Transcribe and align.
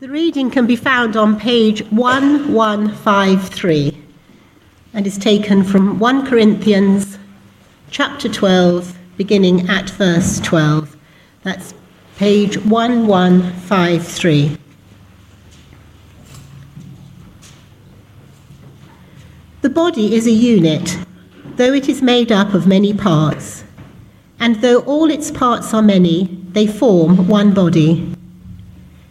The 0.00 0.08
reading 0.08 0.50
can 0.50 0.66
be 0.66 0.74
found 0.76 1.14
on 1.14 1.38
page 1.38 1.82
1153 1.90 4.02
and 4.94 5.06
is 5.06 5.18
taken 5.18 5.62
from 5.62 5.98
1 5.98 6.26
Corinthians 6.26 7.18
chapter 7.90 8.30
12, 8.30 8.96
beginning 9.18 9.68
at 9.68 9.90
verse 9.90 10.40
12. 10.40 10.96
That's 11.42 11.74
page 12.16 12.56
1153. 12.64 14.56
The 19.60 19.68
body 19.68 20.14
is 20.14 20.26
a 20.26 20.30
unit, 20.30 20.96
though 21.56 21.74
it 21.74 21.90
is 21.90 22.00
made 22.00 22.32
up 22.32 22.54
of 22.54 22.66
many 22.66 22.94
parts. 22.94 23.64
And 24.38 24.62
though 24.62 24.80
all 24.84 25.10
its 25.10 25.30
parts 25.30 25.74
are 25.74 25.82
many, 25.82 26.42
they 26.52 26.66
form 26.66 27.28
one 27.28 27.52
body. 27.52 28.14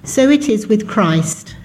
So 0.04 0.30
it 0.30 0.48
is 0.48 0.68
with 0.68 0.88
Christ. 0.88 1.56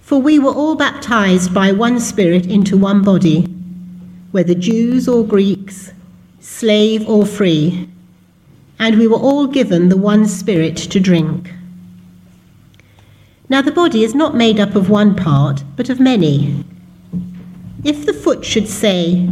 For 0.00 0.20
we 0.20 0.38
were 0.38 0.52
all 0.52 0.76
baptized 0.76 1.52
by 1.52 1.72
one 1.72 2.00
Spirit 2.00 2.46
into 2.46 2.76
one 2.76 3.02
body, 3.02 3.42
whether 4.30 4.54
Jews 4.54 5.08
or 5.08 5.24
Greeks, 5.24 5.92
slave 6.40 7.08
or 7.08 7.26
free, 7.26 7.88
and 8.78 8.98
we 8.98 9.06
were 9.06 9.16
all 9.18 9.46
given 9.46 9.88
the 9.88 9.96
one 9.96 10.26
Spirit 10.26 10.76
to 10.76 11.00
drink. 11.00 11.52
Now 13.48 13.60
the 13.60 13.72
body 13.72 14.04
is 14.04 14.14
not 14.14 14.36
made 14.36 14.60
up 14.60 14.74
of 14.76 14.88
one 14.88 15.14
part, 15.14 15.64
but 15.76 15.90
of 15.90 16.00
many. 16.00 16.64
If 17.82 18.06
the 18.06 18.12
foot 18.12 18.44
should 18.44 18.68
say, 18.68 19.28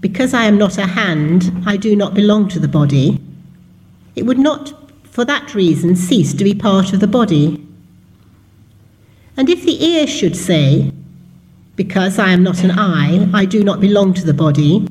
Because 0.00 0.32
I 0.32 0.44
am 0.44 0.56
not 0.56 0.78
a 0.78 0.86
hand, 0.86 1.52
I 1.66 1.76
do 1.76 1.94
not 1.94 2.14
belong 2.14 2.48
to 2.48 2.58
the 2.58 2.68
body, 2.68 3.20
it 4.14 4.24
would 4.24 4.38
not 4.38 4.85
for 5.16 5.24
that 5.24 5.54
reason 5.54 5.96
cease 5.96 6.34
to 6.34 6.44
be 6.44 6.52
part 6.52 6.92
of 6.92 7.00
the 7.00 7.06
body. 7.06 7.66
And 9.34 9.48
if 9.48 9.62
the 9.62 9.82
ear 9.82 10.06
should 10.06 10.36
say, 10.36 10.92
Because 11.74 12.18
I 12.18 12.32
am 12.32 12.42
not 12.42 12.62
an 12.62 12.72
eye, 12.72 13.26
I 13.32 13.46
do 13.46 13.64
not 13.64 13.80
belong 13.80 14.12
to 14.12 14.26
the 14.26 14.34
body, 14.34 14.86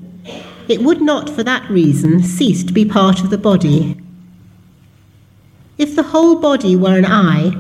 it 0.67 0.81
would 0.81 1.00
not 1.00 1.30
for 1.30 1.44
that 1.44 1.69
reason 1.69 2.23
cease 2.23 2.63
to 2.63 2.73
be 2.73 2.85
part 2.85 3.19
of 3.19 3.30
the 3.30 3.38
body. 3.38 3.95
If 5.77 5.95
the 5.95 6.09
whole 6.11 6.39
body 6.39 6.75
were 6.75 6.97
an 6.97 7.05
eye, 7.05 7.52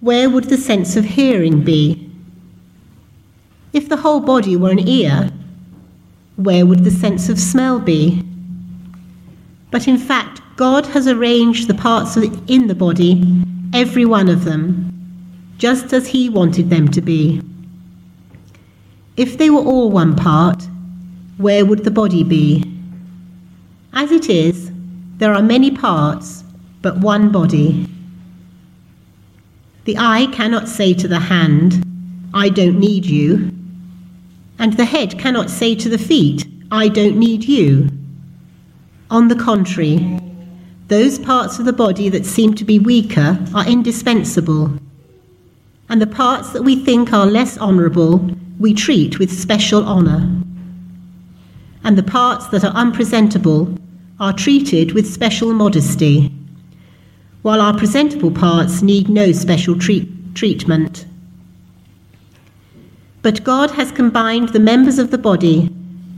where 0.00 0.28
would 0.28 0.46
the 0.50 0.56
sense 0.56 0.96
of 0.96 1.04
hearing 1.04 1.62
be? 1.62 2.10
If 3.72 3.88
the 3.88 3.98
whole 3.98 4.18
body 4.18 4.56
were 4.56 4.72
an 4.72 4.80
ear, 4.80 5.30
where 6.34 6.66
would 6.66 6.82
the 6.82 6.90
sense 6.90 7.28
of 7.28 7.38
smell 7.38 7.78
be? 7.78 8.24
But 9.70 9.86
in 9.86 9.96
fact, 9.96 10.42
God 10.58 10.86
has 10.86 11.06
arranged 11.06 11.68
the 11.68 11.74
parts 11.74 12.16
in 12.16 12.66
the 12.66 12.74
body, 12.74 13.22
every 13.72 14.04
one 14.04 14.28
of 14.28 14.42
them, 14.42 14.90
just 15.56 15.92
as 15.92 16.08
He 16.08 16.28
wanted 16.28 16.68
them 16.68 16.88
to 16.88 17.00
be. 17.00 17.40
If 19.16 19.38
they 19.38 19.50
were 19.50 19.62
all 19.62 19.88
one 19.88 20.16
part, 20.16 20.66
where 21.36 21.64
would 21.64 21.84
the 21.84 21.92
body 21.92 22.24
be? 22.24 22.64
As 23.92 24.10
it 24.10 24.28
is, 24.28 24.72
there 25.18 25.32
are 25.32 25.42
many 25.42 25.70
parts, 25.70 26.42
but 26.82 26.98
one 26.98 27.30
body. 27.30 27.86
The 29.84 29.96
eye 29.96 30.26
cannot 30.32 30.68
say 30.68 30.92
to 30.92 31.06
the 31.06 31.20
hand, 31.20 31.84
I 32.34 32.48
don't 32.48 32.80
need 32.80 33.06
you. 33.06 33.52
And 34.58 34.72
the 34.72 34.86
head 34.86 35.20
cannot 35.20 35.50
say 35.50 35.76
to 35.76 35.88
the 35.88 35.98
feet, 35.98 36.46
I 36.72 36.88
don't 36.88 37.16
need 37.16 37.44
you. 37.44 37.90
On 39.08 39.28
the 39.28 39.36
contrary, 39.36 40.18
those 40.88 41.18
parts 41.18 41.58
of 41.58 41.66
the 41.66 41.72
body 41.72 42.08
that 42.08 42.24
seem 42.24 42.54
to 42.54 42.64
be 42.64 42.78
weaker 42.78 43.38
are 43.54 43.68
indispensable, 43.68 44.72
and 45.90 46.00
the 46.00 46.06
parts 46.06 46.50
that 46.50 46.64
we 46.64 46.82
think 46.82 47.12
are 47.12 47.26
less 47.26 47.58
honourable 47.58 48.30
we 48.58 48.72
treat 48.72 49.18
with 49.18 49.30
special 49.30 49.84
honour. 49.84 50.26
And 51.84 51.98
the 51.98 52.02
parts 52.02 52.46
that 52.48 52.64
are 52.64 52.74
unpresentable 52.74 53.76
are 54.18 54.32
treated 54.32 54.92
with 54.92 55.12
special 55.12 55.52
modesty, 55.52 56.32
while 57.42 57.60
our 57.60 57.76
presentable 57.76 58.30
parts 58.30 58.80
need 58.80 59.10
no 59.10 59.30
special 59.32 59.78
treat- 59.78 60.34
treatment. 60.34 61.04
But 63.20 63.44
God 63.44 63.72
has 63.72 63.92
combined 63.92 64.50
the 64.50 64.58
members 64.58 64.98
of 64.98 65.10
the 65.10 65.18
body 65.18 65.70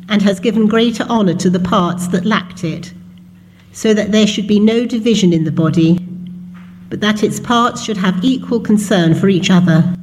and 0.09 0.23
has 0.23 0.39
given 0.39 0.69
greater 0.69 1.03
honour 1.05 1.35
to 1.35 1.51
the 1.51 1.61
parts 1.61 2.07
that 2.09 2.25
lacked 2.25 2.63
it 2.63 2.93
so 3.73 3.95
that 3.95 4.13
there 4.13 4.27
should 4.27 4.47
be 4.47 4.61
no 4.61 4.87
division 4.87 5.33
in 5.33 5.45
the 5.45 5.53
body, 5.53 5.99
but 6.89 7.01
that 7.01 7.23
its 7.23 7.39
parts 7.39 7.83
should 7.83 7.97
have 7.97 8.25
equal 8.25 8.61
concern 8.61 9.15
for 9.15 9.29
each 9.29 9.51
other. 9.51 9.95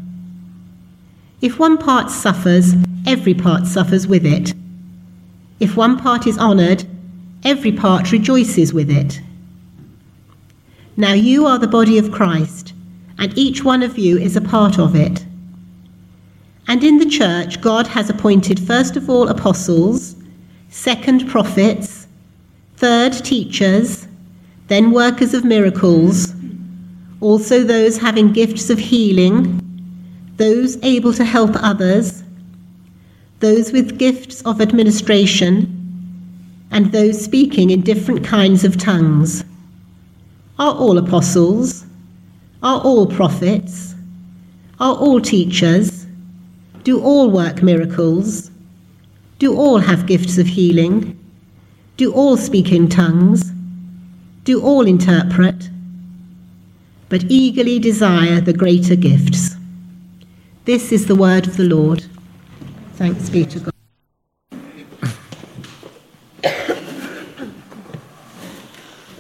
If 1.41 1.59
one 1.59 1.78
part 1.78 2.09
suffers, 2.09 2.73
every 3.05 3.33
part 3.33 3.67
suffers 3.67 4.07
with 4.07 4.25
it. 4.25 4.53
If 5.59 5.75
one 5.75 5.97
part 5.97 6.28
is 6.28 6.38
honoured, 6.38 6.85
every 7.44 7.72
part 7.72 8.11
rejoices 8.11 8.73
with 8.73 8.89
it. 8.89 9.22
Now 10.95 11.13
you 11.13 11.45
are 11.45 11.59
the 11.59 11.67
body 11.67 11.97
of 11.97 12.11
Christ, 12.11 12.73
and 13.19 13.35
each 13.38 13.63
one 13.63 13.84
of 13.84 13.97
you 13.97 14.17
is 14.17 14.35
a 14.35 14.41
part 14.41 14.79
of 14.79 14.95
it. 14.95 15.25
And 16.67 16.84
in 16.84 16.97
the 16.97 17.05
church, 17.05 17.61
God 17.61 17.88
has 17.88 18.09
appointed 18.09 18.59
first 18.59 18.97
of 18.97 19.09
all 19.09 19.29
apostles, 19.29 20.16
second 20.69 21.28
prophets, 21.28 21.97
third, 22.77 23.11
teachers, 23.25 24.07
then 24.67 24.91
workers 24.91 25.33
of 25.33 25.43
miracles, 25.43 26.33
also 27.21 27.63
those 27.63 27.97
having 27.97 28.31
gifts 28.31 28.69
of 28.69 28.77
healing, 28.77 29.59
those 30.38 30.77
able 30.83 31.11
to 31.11 31.25
help 31.25 31.51
others, 31.55 32.23
those 33.39 33.71
with 33.71 33.97
gifts 33.97 34.43
of 34.43 34.61
administration, 34.61 35.73
and 36.69 36.91
those 36.91 37.19
speaking 37.19 37.71
in 37.71 37.81
different 37.81 38.23
kinds 38.23 38.63
of 38.63 38.77
tongues. 38.77 39.43
Are 40.59 40.75
all 40.75 40.99
apostles? 40.99 41.83
Are 42.61 42.79
all 42.81 43.07
prophets? 43.07 43.95
Are 44.79 44.95
all 44.95 45.19
teachers? 45.19 46.05
Do 46.83 47.01
all 47.01 47.31
work 47.31 47.63
miracles? 47.63 48.51
Do 49.39 49.55
all 49.55 49.79
have 49.79 50.05
gifts 50.05 50.37
of 50.37 50.45
healing? 50.45 51.17
Do 51.97 52.13
all 52.13 52.38
speak 52.38 52.72
in 52.72 52.90
tongues? 52.90 53.52
Do 54.44 54.62
all 54.62 54.85
interpret? 54.85 55.68
But 57.09 57.24
eagerly 57.24 57.80
desire 57.80 58.40
the 58.40 58.53
greater 58.53 58.96
gifts. 58.96 59.56
This 60.66 60.91
is 60.91 61.08
the 61.08 61.16
word 61.16 61.47
of 61.47 61.58
the 61.58 61.63
Lord. 61.63 62.06
Thanks 62.94 63.31
be 63.31 63.46
to 63.46 63.59
God. 63.59 63.74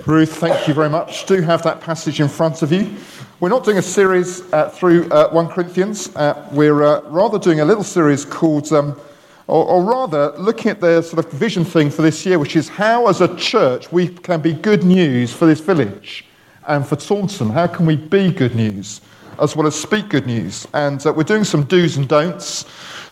Ruth, 0.05 0.37
thank 0.37 0.67
you 0.67 0.75
very 0.75 0.89
much. 0.89 1.25
Do 1.25 1.41
have 1.41 1.63
that 1.63 1.81
passage 1.81 2.21
in 2.21 2.29
front 2.29 2.61
of 2.61 2.71
you. 2.71 2.95
We're 3.39 3.49
not 3.49 3.63
doing 3.63 3.79
a 3.79 3.81
series 3.81 4.41
uh, 4.53 4.69
through 4.69 5.09
uh, 5.09 5.31
1 5.31 5.49
Corinthians. 5.49 6.15
Uh, 6.15 6.47
we're 6.51 6.83
uh, 6.83 7.01
rather 7.09 7.39
doing 7.39 7.59
a 7.59 7.65
little 7.65 7.83
series 7.83 8.23
called 8.23 8.71
um, 8.71 8.99
or, 9.47 9.65
or, 9.65 9.83
rather 9.83 10.33
looking 10.37 10.69
at 10.69 10.81
the 10.81 11.01
sort 11.01 11.25
of 11.25 11.31
vision 11.31 11.63
thing 11.63 11.89
for 11.89 12.01
this 12.01 12.25
year, 12.25 12.37
which 12.37 12.57
is 12.57 12.67
how, 12.67 13.07
as 13.07 13.21
a 13.21 13.33
church, 13.37 13.91
we 13.93 14.09
can 14.09 14.41
be 14.41 14.51
good 14.51 14.83
news 14.83 15.31
for 15.33 15.45
this 15.45 15.61
village 15.61 16.25
and 16.67 16.85
for 16.85 16.97
Taunton. 16.97 17.49
How 17.49 17.67
can 17.67 17.85
we 17.85 17.95
be 17.95 18.29
good 18.29 18.55
news 18.55 18.99
as 19.41 19.55
well 19.55 19.65
as 19.65 19.79
speak 19.79 20.09
good 20.09 20.27
news? 20.27 20.67
And 20.73 21.05
uh, 21.05 21.13
we're 21.13 21.23
doing 21.23 21.45
some 21.45 21.63
do's 21.63 21.95
and 21.95 22.09
don'ts, 22.09 22.63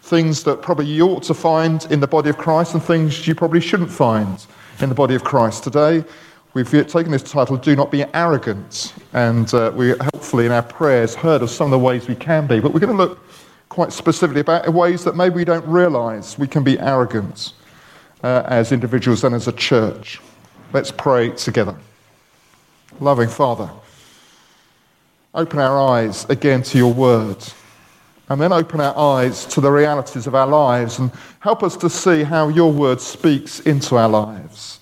things 0.01 0.44
that 0.44 0.62
probably 0.62 0.88
you 0.88 1.07
ought 1.07 1.23
to 1.23 1.34
find 1.34 1.88
in 1.90 2.01
the 2.01 2.07
body 2.07 2.29
of 2.29 2.38
Christ 2.38 2.73
and 2.73 2.84
things 2.84 3.25
you 3.25 3.34
probably 3.34 3.62
shouldn't 3.62 3.90
find 3.90 4.46
in 4.81 4.90
the 4.90 4.96
body 4.96 5.16
of 5.16 5.23
Christ. 5.23 5.63
Today, 5.63 6.03
we've 6.53 6.69
taken 6.69 7.12
this 7.12 7.23
title, 7.23 7.56
Do 7.56 7.78
Not 7.78 7.91
Be 7.91 8.03
Arrogant. 8.13 8.93
And 9.14 9.52
uh, 9.53 9.72
we 9.73 9.91
hopefully 9.91 10.46
in 10.46 10.52
our 10.52 10.64
prayers 10.64 11.16
heard 11.16 11.41
of 11.41 11.49
some 11.49 11.67
of 11.67 11.72
the 11.72 11.79
ways 11.79 12.09
we 12.09 12.16
can 12.16 12.46
be. 12.46 12.59
But 12.59 12.73
we're 12.73 12.82
going 12.82 12.96
to 12.96 13.02
look 13.02 13.24
quite 13.75 13.91
specifically 13.91 14.39
about 14.39 14.73
ways 14.73 15.03
that 15.03 15.17
maybe 15.17 15.35
we 15.35 15.43
don't 15.43 15.67
realize 15.67 16.39
we 16.39 16.47
can 16.47 16.63
be 16.63 16.79
arrogant 16.79 17.51
uh, 18.23 18.41
as 18.45 18.72
individuals 18.72 19.25
and 19.25 19.35
as 19.35 19.49
a 19.49 19.51
church. 19.51 20.22
Let's 20.72 20.91
pray 20.91 21.31
together. 21.31 21.75
Loving 23.01 23.27
Father, 23.27 23.69
open 25.33 25.59
our 25.59 25.77
eyes 25.77 26.25
again 26.29 26.63
to 26.63 26.77
your 26.77 26.93
word, 26.93 27.35
and 28.29 28.39
then 28.39 28.53
open 28.53 28.79
our 28.79 28.97
eyes 28.97 29.45
to 29.47 29.59
the 29.59 29.69
realities 29.69 30.25
of 30.25 30.35
our 30.35 30.47
lives 30.47 30.97
and 30.97 31.11
help 31.41 31.61
us 31.61 31.75
to 31.75 31.89
see 31.89 32.23
how 32.23 32.47
your 32.47 32.72
word 32.72 33.01
speaks 33.01 33.59
into 33.59 33.97
our 33.97 34.07
lives. 34.07 34.79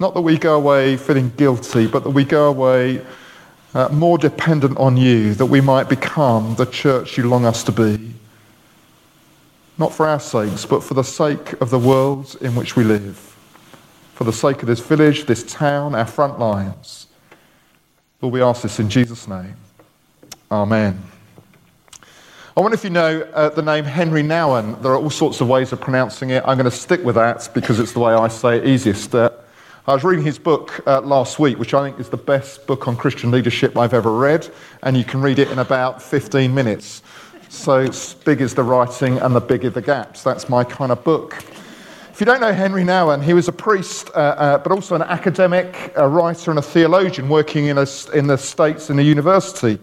Not 0.00 0.14
that 0.14 0.22
we 0.22 0.38
go 0.38 0.56
away 0.56 0.96
feeling 0.96 1.30
guilty, 1.36 1.88
but 1.88 2.04
that 2.04 2.10
we 2.10 2.24
go 2.24 2.48
away 2.48 3.04
uh, 3.74 3.88
more 3.88 4.16
dependent 4.16 4.78
on 4.78 4.96
you, 4.96 5.34
that 5.34 5.46
we 5.46 5.60
might 5.60 5.88
become 5.88 6.54
the 6.54 6.66
church 6.66 7.18
you 7.18 7.28
long 7.28 7.44
us 7.44 7.64
to 7.64 7.72
be. 7.72 8.14
Not 9.76 9.92
for 9.92 10.06
our 10.06 10.20
sakes, 10.20 10.64
but 10.64 10.84
for 10.84 10.94
the 10.94 11.02
sake 11.02 11.52
of 11.60 11.70
the 11.70 11.78
world 11.78 12.36
in 12.40 12.54
which 12.54 12.76
we 12.76 12.84
live, 12.84 13.16
for 14.14 14.22
the 14.22 14.32
sake 14.32 14.62
of 14.62 14.68
this 14.68 14.78
village, 14.78 15.26
this 15.26 15.42
town, 15.52 15.94
our 15.96 16.06
front 16.06 16.38
lines. 16.38 17.08
Lord, 18.20 18.32
we 18.32 18.42
ask 18.42 18.62
this 18.62 18.78
in 18.78 18.88
Jesus' 18.88 19.26
name. 19.26 19.56
Amen. 20.50 21.02
I 22.56 22.60
wonder 22.60 22.76
if 22.76 22.84
you 22.84 22.90
know 22.90 23.22
uh, 23.34 23.48
the 23.48 23.62
name 23.62 23.84
Henry 23.84 24.22
Nouwen. 24.22 24.80
There 24.80 24.92
are 24.92 24.96
all 24.96 25.10
sorts 25.10 25.40
of 25.40 25.48
ways 25.48 25.72
of 25.72 25.80
pronouncing 25.80 26.30
it. 26.30 26.44
I'm 26.46 26.56
going 26.56 26.70
to 26.70 26.76
stick 26.76 27.02
with 27.02 27.16
that 27.16 27.50
because 27.52 27.80
it's 27.80 27.90
the 27.90 27.98
way 27.98 28.14
I 28.14 28.28
say 28.28 28.58
it 28.58 28.66
easiest. 28.68 29.12
Uh, 29.12 29.30
I 29.86 29.92
was 29.92 30.02
reading 30.02 30.24
his 30.24 30.38
book 30.38 30.80
uh, 30.86 31.02
last 31.02 31.38
week, 31.38 31.58
which 31.58 31.74
I 31.74 31.84
think 31.84 32.00
is 32.00 32.08
the 32.08 32.16
best 32.16 32.66
book 32.66 32.88
on 32.88 32.96
Christian 32.96 33.30
leadership 33.30 33.76
I've 33.76 33.92
ever 33.92 34.10
read, 34.10 34.50
and 34.82 34.96
you 34.96 35.04
can 35.04 35.20
read 35.20 35.38
it 35.38 35.50
in 35.50 35.58
about 35.58 36.00
15 36.00 36.54
minutes. 36.54 37.02
So, 37.50 37.90
big 38.24 38.40
is 38.40 38.54
the 38.54 38.62
writing 38.62 39.18
and 39.18 39.36
the 39.36 39.42
bigger 39.42 39.68
the 39.68 39.82
gaps. 39.82 40.22
That's 40.22 40.48
my 40.48 40.64
kind 40.64 40.90
of 40.90 41.04
book. 41.04 41.36
If 42.10 42.18
you 42.18 42.24
don't 42.24 42.40
know 42.40 42.54
Henry 42.54 42.82
Nouwen, 42.82 43.22
he 43.22 43.34
was 43.34 43.46
a 43.46 43.52
priest, 43.52 44.08
uh, 44.14 44.20
uh, 44.20 44.58
but 44.58 44.72
also 44.72 44.94
an 44.94 45.02
academic, 45.02 45.92
a 45.96 46.08
writer, 46.08 46.50
and 46.50 46.58
a 46.58 46.62
theologian 46.62 47.28
working 47.28 47.66
in, 47.66 47.76
a, 47.76 47.86
in 48.14 48.26
the 48.26 48.38
States 48.38 48.88
in 48.88 48.98
a 48.98 49.02
university. 49.02 49.78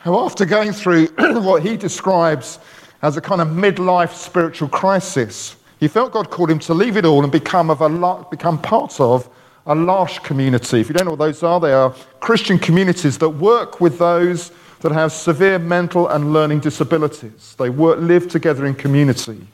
Who, 0.00 0.18
after 0.18 0.44
going 0.44 0.72
through 0.72 1.06
what 1.42 1.62
he 1.62 1.76
describes 1.76 2.58
as 3.02 3.16
a 3.16 3.20
kind 3.20 3.40
of 3.40 3.46
midlife 3.46 4.14
spiritual 4.14 4.68
crisis, 4.68 5.54
he 5.80 5.88
felt 5.88 6.12
God 6.12 6.30
called 6.30 6.50
him 6.50 6.58
to 6.60 6.74
leave 6.74 6.96
it 6.96 7.04
all 7.04 7.22
and 7.22 7.32
become, 7.32 7.70
of 7.70 7.80
a, 7.80 8.24
become 8.30 8.60
part 8.60 8.98
of 9.00 9.28
a 9.66 9.74
L'Arche 9.74 10.22
community. 10.22 10.80
If 10.80 10.88
you 10.88 10.94
don't 10.94 11.04
know 11.04 11.12
what 11.12 11.18
those 11.18 11.42
are, 11.42 11.60
they 11.60 11.72
are 11.72 11.94
Christian 12.20 12.58
communities 12.58 13.18
that 13.18 13.28
work 13.28 13.80
with 13.80 13.98
those 13.98 14.52
that 14.80 14.92
have 14.92 15.12
severe 15.12 15.58
mental 15.58 16.08
and 16.08 16.32
learning 16.32 16.60
disabilities. 16.60 17.54
They 17.58 17.70
work, 17.70 17.98
live 17.98 18.28
together 18.28 18.66
in 18.66 18.74
community. 18.74 19.46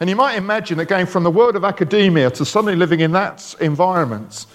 And 0.00 0.10
you 0.10 0.16
might 0.16 0.36
imagine 0.36 0.78
that 0.78 0.86
going 0.86 1.06
from 1.06 1.24
the 1.24 1.30
world 1.30 1.56
of 1.56 1.64
academia 1.64 2.30
to 2.30 2.44
suddenly 2.44 2.76
living 2.76 3.00
in 3.00 3.12
that 3.12 3.54
environment 3.60 4.46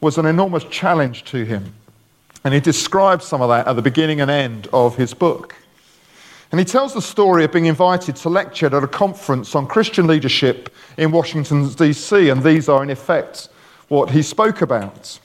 was 0.00 0.18
an 0.18 0.26
enormous 0.26 0.64
challenge 0.64 1.24
to 1.24 1.44
him. 1.44 1.72
And 2.44 2.54
he 2.54 2.60
describes 2.60 3.24
some 3.24 3.42
of 3.42 3.48
that 3.48 3.66
at 3.66 3.74
the 3.74 3.82
beginning 3.82 4.20
and 4.20 4.30
end 4.30 4.68
of 4.72 4.96
his 4.96 5.12
book. 5.14 5.54
And 6.50 6.58
he 6.58 6.64
tells 6.64 6.94
the 6.94 7.02
story 7.02 7.44
of 7.44 7.52
being 7.52 7.66
invited 7.66 8.16
to 8.16 8.28
lecture 8.30 8.66
at 8.66 8.84
a 8.84 8.88
conference 8.88 9.54
on 9.54 9.66
Christian 9.66 10.06
leadership 10.06 10.74
in 10.96 11.10
Washington, 11.10 11.68
D.C., 11.68 12.30
and 12.30 12.42
these 12.42 12.68
are, 12.68 12.82
in 12.82 12.88
effect, 12.88 13.50
what 13.88 14.10
he 14.10 14.22
spoke 14.22 14.62
about. 14.62 15.18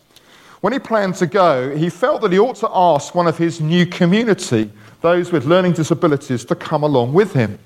When 0.60 0.74
he 0.74 0.80
planned 0.80 1.16
to 1.16 1.28
go, 1.28 1.76
he 1.76 1.90
felt 1.90 2.22
that 2.22 2.32
he 2.32 2.40
ought 2.40 2.58
to 2.58 2.70
ask 2.74 3.16
one 3.16 3.28
of 3.28 3.38
his 3.38 3.62
new 3.62 3.86
community, 3.86 4.70
those 5.02 5.32
with 5.32 5.46
learning 5.46 5.74
disabilities, 5.74 6.44
to 6.46 6.56
come 6.56 6.84
along 6.84 7.14
with 7.14 7.34
him. 7.34 7.58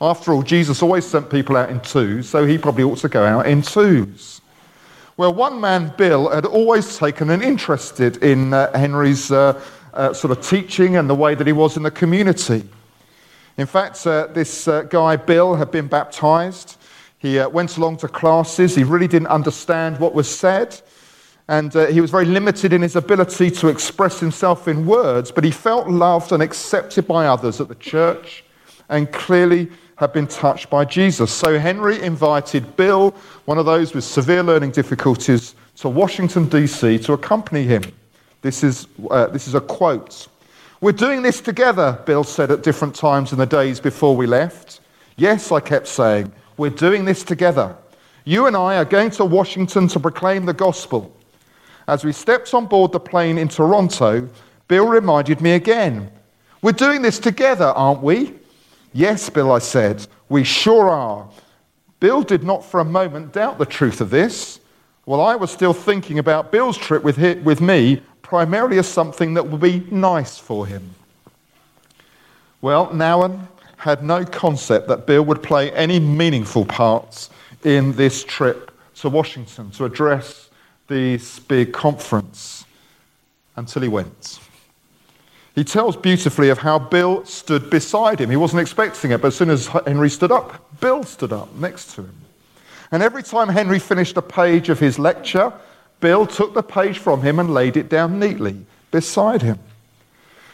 After 0.00 0.32
all, 0.32 0.42
Jesus 0.42 0.82
always 0.82 1.06
sent 1.06 1.30
people 1.30 1.56
out 1.56 1.70
in 1.70 1.80
twos, 1.80 2.28
so 2.28 2.46
he 2.46 2.58
probably 2.58 2.84
ought 2.84 2.98
to 2.98 3.08
go 3.08 3.24
out 3.24 3.46
in 3.46 3.62
twos. 3.62 4.40
Well, 5.16 5.34
one 5.34 5.60
man, 5.60 5.92
Bill, 5.96 6.30
had 6.30 6.46
always 6.46 6.96
taken 6.96 7.30
an 7.30 7.42
interest 7.42 8.00
in 8.00 8.54
uh, 8.54 8.76
Henry's 8.76 9.30
uh, 9.30 9.62
uh, 9.92 10.12
sort 10.14 10.36
of 10.36 10.46
teaching 10.46 10.96
and 10.96 11.08
the 11.08 11.14
way 11.14 11.34
that 11.34 11.46
he 11.46 11.52
was 11.52 11.76
in 11.76 11.82
the 11.82 11.90
community. 11.90 12.64
In 13.58 13.66
fact, 13.66 14.06
uh, 14.06 14.28
this 14.28 14.66
uh, 14.66 14.82
guy, 14.82 15.16
Bill, 15.16 15.54
had 15.54 15.70
been 15.70 15.86
baptized. 15.86 16.78
He 17.18 17.38
uh, 17.38 17.48
went 17.48 17.76
along 17.76 17.98
to 17.98 18.08
classes. 18.08 18.74
He 18.74 18.84
really 18.84 19.08
didn't 19.08 19.28
understand 19.28 20.00
what 20.00 20.14
was 20.14 20.28
said. 20.28 20.80
And 21.48 21.74
uh, 21.76 21.86
he 21.86 22.00
was 22.00 22.10
very 22.10 22.24
limited 22.24 22.72
in 22.72 22.82
his 22.82 22.96
ability 22.96 23.50
to 23.50 23.68
express 23.68 24.20
himself 24.20 24.68
in 24.68 24.86
words, 24.86 25.30
but 25.30 25.44
he 25.44 25.50
felt 25.50 25.88
loved 25.88 26.32
and 26.32 26.42
accepted 26.42 27.06
by 27.06 27.26
others 27.26 27.60
at 27.60 27.68
the 27.68 27.74
church 27.74 28.44
and 28.88 29.10
clearly 29.12 29.68
had 29.96 30.12
been 30.12 30.26
touched 30.26 30.70
by 30.70 30.84
Jesus. 30.84 31.32
So 31.32 31.58
Henry 31.58 32.00
invited 32.02 32.76
Bill, 32.76 33.10
one 33.44 33.58
of 33.58 33.66
those 33.66 33.94
with 33.94 34.04
severe 34.04 34.42
learning 34.42 34.70
difficulties, 34.70 35.54
to 35.76 35.88
Washington, 35.88 36.48
D.C. 36.48 36.98
to 37.00 37.12
accompany 37.12 37.64
him. 37.64 37.82
This 38.40 38.64
is, 38.64 38.86
uh, 39.10 39.26
this 39.28 39.46
is 39.46 39.54
a 39.54 39.60
quote. 39.60 40.28
We're 40.82 40.90
doing 40.90 41.22
this 41.22 41.40
together, 41.40 42.02
Bill 42.06 42.24
said 42.24 42.50
at 42.50 42.64
different 42.64 42.96
times 42.96 43.30
in 43.30 43.38
the 43.38 43.46
days 43.46 43.78
before 43.78 44.16
we 44.16 44.26
left. 44.26 44.80
Yes, 45.14 45.52
I 45.52 45.60
kept 45.60 45.86
saying, 45.86 46.32
we're 46.56 46.70
doing 46.70 47.04
this 47.04 47.22
together. 47.22 47.76
You 48.24 48.46
and 48.46 48.56
I 48.56 48.78
are 48.78 48.84
going 48.84 49.12
to 49.12 49.24
Washington 49.24 49.86
to 49.86 50.00
proclaim 50.00 50.44
the 50.44 50.52
gospel. 50.52 51.16
As 51.86 52.04
we 52.04 52.10
stepped 52.10 52.52
on 52.52 52.66
board 52.66 52.90
the 52.90 52.98
plane 52.98 53.38
in 53.38 53.46
Toronto, 53.46 54.28
Bill 54.66 54.88
reminded 54.88 55.40
me 55.40 55.52
again, 55.52 56.10
We're 56.62 56.72
doing 56.72 57.00
this 57.00 57.20
together, 57.20 57.66
aren't 57.66 58.02
we? 58.02 58.34
Yes, 58.92 59.30
Bill, 59.30 59.52
I 59.52 59.60
said, 59.60 60.04
we 60.28 60.42
sure 60.42 60.90
are. 60.90 61.30
Bill 62.00 62.22
did 62.22 62.42
not 62.42 62.64
for 62.64 62.80
a 62.80 62.84
moment 62.84 63.32
doubt 63.32 63.58
the 63.58 63.66
truth 63.66 64.00
of 64.00 64.10
this. 64.10 64.58
While 65.04 65.20
I 65.20 65.36
was 65.36 65.52
still 65.52 65.74
thinking 65.74 66.18
about 66.18 66.50
Bill's 66.50 66.76
trip 66.76 67.04
with, 67.04 67.18
me, 67.60 68.02
primarily 68.32 68.78
as 68.78 68.88
something 68.88 69.34
that 69.34 69.46
would 69.46 69.60
be 69.60 69.86
nice 69.90 70.38
for 70.38 70.66
him. 70.66 70.94
Well, 72.62 72.88
Nouwen 72.88 73.46
had 73.76 74.02
no 74.02 74.24
concept 74.24 74.88
that 74.88 75.06
Bill 75.06 75.22
would 75.22 75.42
play 75.42 75.70
any 75.72 76.00
meaningful 76.00 76.64
parts 76.64 77.28
in 77.62 77.92
this 77.92 78.24
trip 78.24 78.70
to 78.94 79.10
Washington 79.10 79.70
to 79.72 79.84
address 79.84 80.48
this 80.88 81.40
big 81.40 81.74
conference 81.74 82.64
until 83.56 83.82
he 83.82 83.88
went. 83.88 84.40
He 85.54 85.62
tells 85.62 85.94
beautifully 85.94 86.48
of 86.48 86.56
how 86.56 86.78
Bill 86.78 87.26
stood 87.26 87.68
beside 87.68 88.18
him. 88.18 88.30
He 88.30 88.36
wasn't 88.36 88.62
expecting 88.62 89.10
it, 89.10 89.20
but 89.20 89.28
as 89.28 89.36
soon 89.36 89.50
as 89.50 89.66
Henry 89.66 90.08
stood 90.08 90.32
up, 90.32 90.80
Bill 90.80 91.04
stood 91.04 91.34
up 91.34 91.54
next 91.56 91.96
to 91.96 92.00
him. 92.00 92.14
And 92.92 93.02
every 93.02 93.24
time 93.24 93.50
Henry 93.50 93.78
finished 93.78 94.16
a 94.16 94.22
page 94.22 94.70
of 94.70 94.80
his 94.80 94.98
lecture, 94.98 95.52
Bill 96.02 96.26
took 96.26 96.52
the 96.52 96.64
page 96.64 96.98
from 96.98 97.22
him 97.22 97.38
and 97.38 97.54
laid 97.54 97.78
it 97.78 97.88
down 97.88 98.18
neatly 98.18 98.66
beside 98.90 99.40
him. 99.40 99.58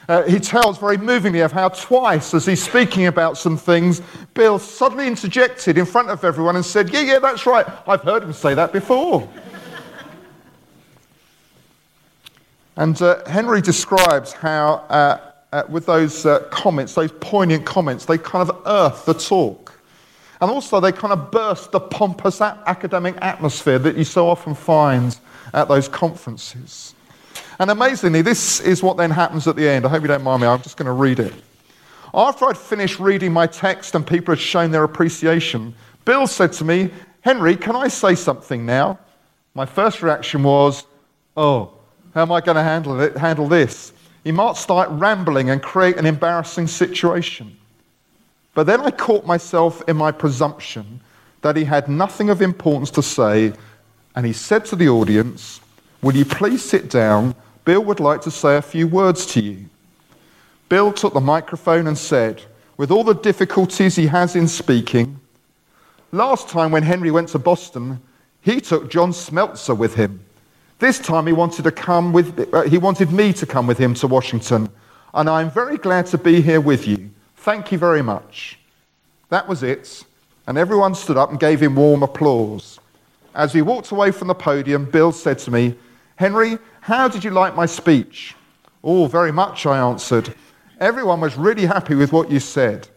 Uh, 0.06 0.22
he 0.24 0.38
tells 0.38 0.78
very 0.78 0.98
movingly 0.98 1.40
of 1.40 1.52
how 1.52 1.70
twice, 1.70 2.34
as 2.34 2.46
he's 2.46 2.62
speaking 2.62 3.06
about 3.06 3.36
some 3.36 3.56
things, 3.56 4.00
Bill 4.34 4.58
suddenly 4.58 5.06
interjected 5.06 5.76
in 5.76 5.86
front 5.86 6.10
of 6.10 6.22
everyone 6.22 6.56
and 6.56 6.64
said, 6.64 6.90
Yeah, 6.90 7.00
yeah, 7.00 7.18
that's 7.18 7.46
right. 7.46 7.66
I've 7.86 8.02
heard 8.02 8.22
him 8.22 8.32
say 8.32 8.54
that 8.54 8.72
before. 8.72 9.28
and 12.76 13.00
uh, 13.00 13.28
Henry 13.28 13.62
describes 13.62 14.32
how, 14.32 14.84
uh, 14.88 15.18
uh 15.52 15.62
with 15.68 15.86
those 15.86 16.26
uh, 16.26 16.40
comments, 16.50 16.94
those 16.94 17.12
poignant 17.20 17.64
comments, 17.64 18.04
they 18.04 18.18
kind 18.18 18.48
of 18.48 18.62
earth 18.66 19.06
the 19.06 19.14
talk. 19.14 19.72
And 20.40 20.50
also, 20.50 20.78
they 20.78 20.92
kind 20.92 21.12
of 21.12 21.30
burst 21.30 21.72
the 21.72 21.80
pompous 21.80 22.40
academic 22.40 23.16
atmosphere 23.20 23.78
that 23.80 23.96
you 23.96 24.04
so 24.04 24.28
often 24.28 24.54
find 24.54 25.18
at 25.52 25.68
those 25.68 25.88
conferences. 25.88 26.94
And 27.58 27.70
amazingly, 27.70 28.22
this 28.22 28.60
is 28.60 28.82
what 28.82 28.96
then 28.96 29.10
happens 29.10 29.48
at 29.48 29.56
the 29.56 29.68
end. 29.68 29.84
I 29.84 29.88
hope 29.88 30.02
you 30.02 30.08
don't 30.08 30.22
mind 30.22 30.42
me, 30.42 30.48
I'm 30.48 30.62
just 30.62 30.76
going 30.76 30.86
to 30.86 30.92
read 30.92 31.18
it. 31.18 31.34
After 32.14 32.46
I'd 32.46 32.56
finished 32.56 32.98
reading 32.98 33.32
my 33.32 33.46
text 33.46 33.94
and 33.94 34.06
people 34.06 34.32
had 34.32 34.40
shown 34.40 34.70
their 34.70 34.84
appreciation, 34.84 35.74
Bill 36.04 36.26
said 36.26 36.52
to 36.54 36.64
me, 36.64 36.90
Henry, 37.20 37.56
can 37.56 37.76
I 37.76 37.88
say 37.88 38.14
something 38.14 38.64
now? 38.64 38.98
My 39.54 39.66
first 39.66 40.02
reaction 40.02 40.42
was, 40.42 40.84
Oh, 41.36 41.72
how 42.14 42.22
am 42.22 42.32
I 42.32 42.40
going 42.40 42.56
to 42.56 42.62
handle, 42.62 43.00
it, 43.00 43.16
handle 43.16 43.46
this? 43.46 43.92
He 44.24 44.32
might 44.32 44.56
start 44.56 44.88
rambling 44.90 45.50
and 45.50 45.62
create 45.62 45.96
an 45.96 46.06
embarrassing 46.06 46.66
situation. 46.66 47.56
But 48.54 48.66
then 48.66 48.80
I 48.80 48.90
caught 48.90 49.24
myself 49.24 49.82
in 49.88 49.96
my 49.96 50.10
presumption 50.10 51.00
that 51.42 51.56
he 51.56 51.64
had 51.64 51.88
nothing 51.88 52.30
of 52.30 52.42
importance 52.42 52.90
to 52.92 53.02
say 53.02 53.52
and 54.14 54.26
he 54.26 54.32
said 54.32 54.64
to 54.66 54.76
the 54.76 54.88
audience, 54.88 55.60
Will 56.02 56.16
you 56.16 56.24
please 56.24 56.64
sit 56.64 56.90
down? 56.90 57.34
Bill 57.64 57.84
would 57.84 58.00
like 58.00 58.22
to 58.22 58.30
say 58.30 58.56
a 58.56 58.62
few 58.62 58.86
words 58.86 59.26
to 59.26 59.40
you. 59.40 59.66
Bill 60.68 60.92
took 60.92 61.14
the 61.14 61.20
microphone 61.20 61.86
and 61.86 61.96
said, 61.96 62.42
with 62.78 62.90
all 62.90 63.04
the 63.04 63.14
difficulties 63.14 63.96
he 63.96 64.06
has 64.06 64.36
in 64.36 64.46
speaking, 64.46 65.20
last 66.12 66.48
time 66.48 66.70
when 66.70 66.84
Henry 66.84 67.10
went 67.10 67.28
to 67.30 67.38
Boston, 67.38 68.00
he 68.40 68.60
took 68.60 68.88
John 68.88 69.12
Smeltzer 69.12 69.76
with 69.76 69.94
him. 69.94 70.20
This 70.78 71.00
time 71.00 71.26
he 71.26 71.32
wanted 71.32 71.64
to 71.64 71.72
come 71.72 72.12
with, 72.12 72.54
uh, 72.54 72.62
he 72.62 72.78
wanted 72.78 73.10
me 73.10 73.32
to 73.32 73.46
come 73.46 73.66
with 73.66 73.78
him 73.78 73.94
to 73.94 74.06
Washington, 74.06 74.70
and 75.12 75.28
I'm 75.28 75.50
very 75.50 75.76
glad 75.76 76.06
to 76.06 76.18
be 76.18 76.40
here 76.40 76.60
with 76.60 76.86
you. 76.86 77.10
Thank 77.36 77.72
you 77.72 77.78
very 77.78 78.02
much. 78.02 78.60
That 79.28 79.48
was 79.48 79.64
it, 79.64 80.04
and 80.46 80.56
everyone 80.56 80.94
stood 80.94 81.16
up 81.16 81.30
and 81.30 81.40
gave 81.40 81.60
him 81.60 81.74
warm 81.74 82.04
applause. 82.04 82.78
As 83.38 83.54
we 83.54 83.62
walked 83.62 83.92
away 83.92 84.10
from 84.10 84.26
the 84.26 84.34
podium, 84.34 84.84
Bill 84.84 85.12
said 85.12 85.38
to 85.38 85.52
me, 85.52 85.76
Henry, 86.16 86.58
how 86.80 87.06
did 87.06 87.22
you 87.22 87.30
like 87.30 87.54
my 87.54 87.66
speech? 87.66 88.34
Oh, 88.82 89.06
very 89.06 89.30
much, 89.30 89.64
I 89.64 89.78
answered. 89.78 90.34
Everyone 90.80 91.20
was 91.20 91.36
really 91.36 91.64
happy 91.64 91.94
with 91.94 92.12
what 92.12 92.32
you 92.32 92.40
said. 92.40 92.88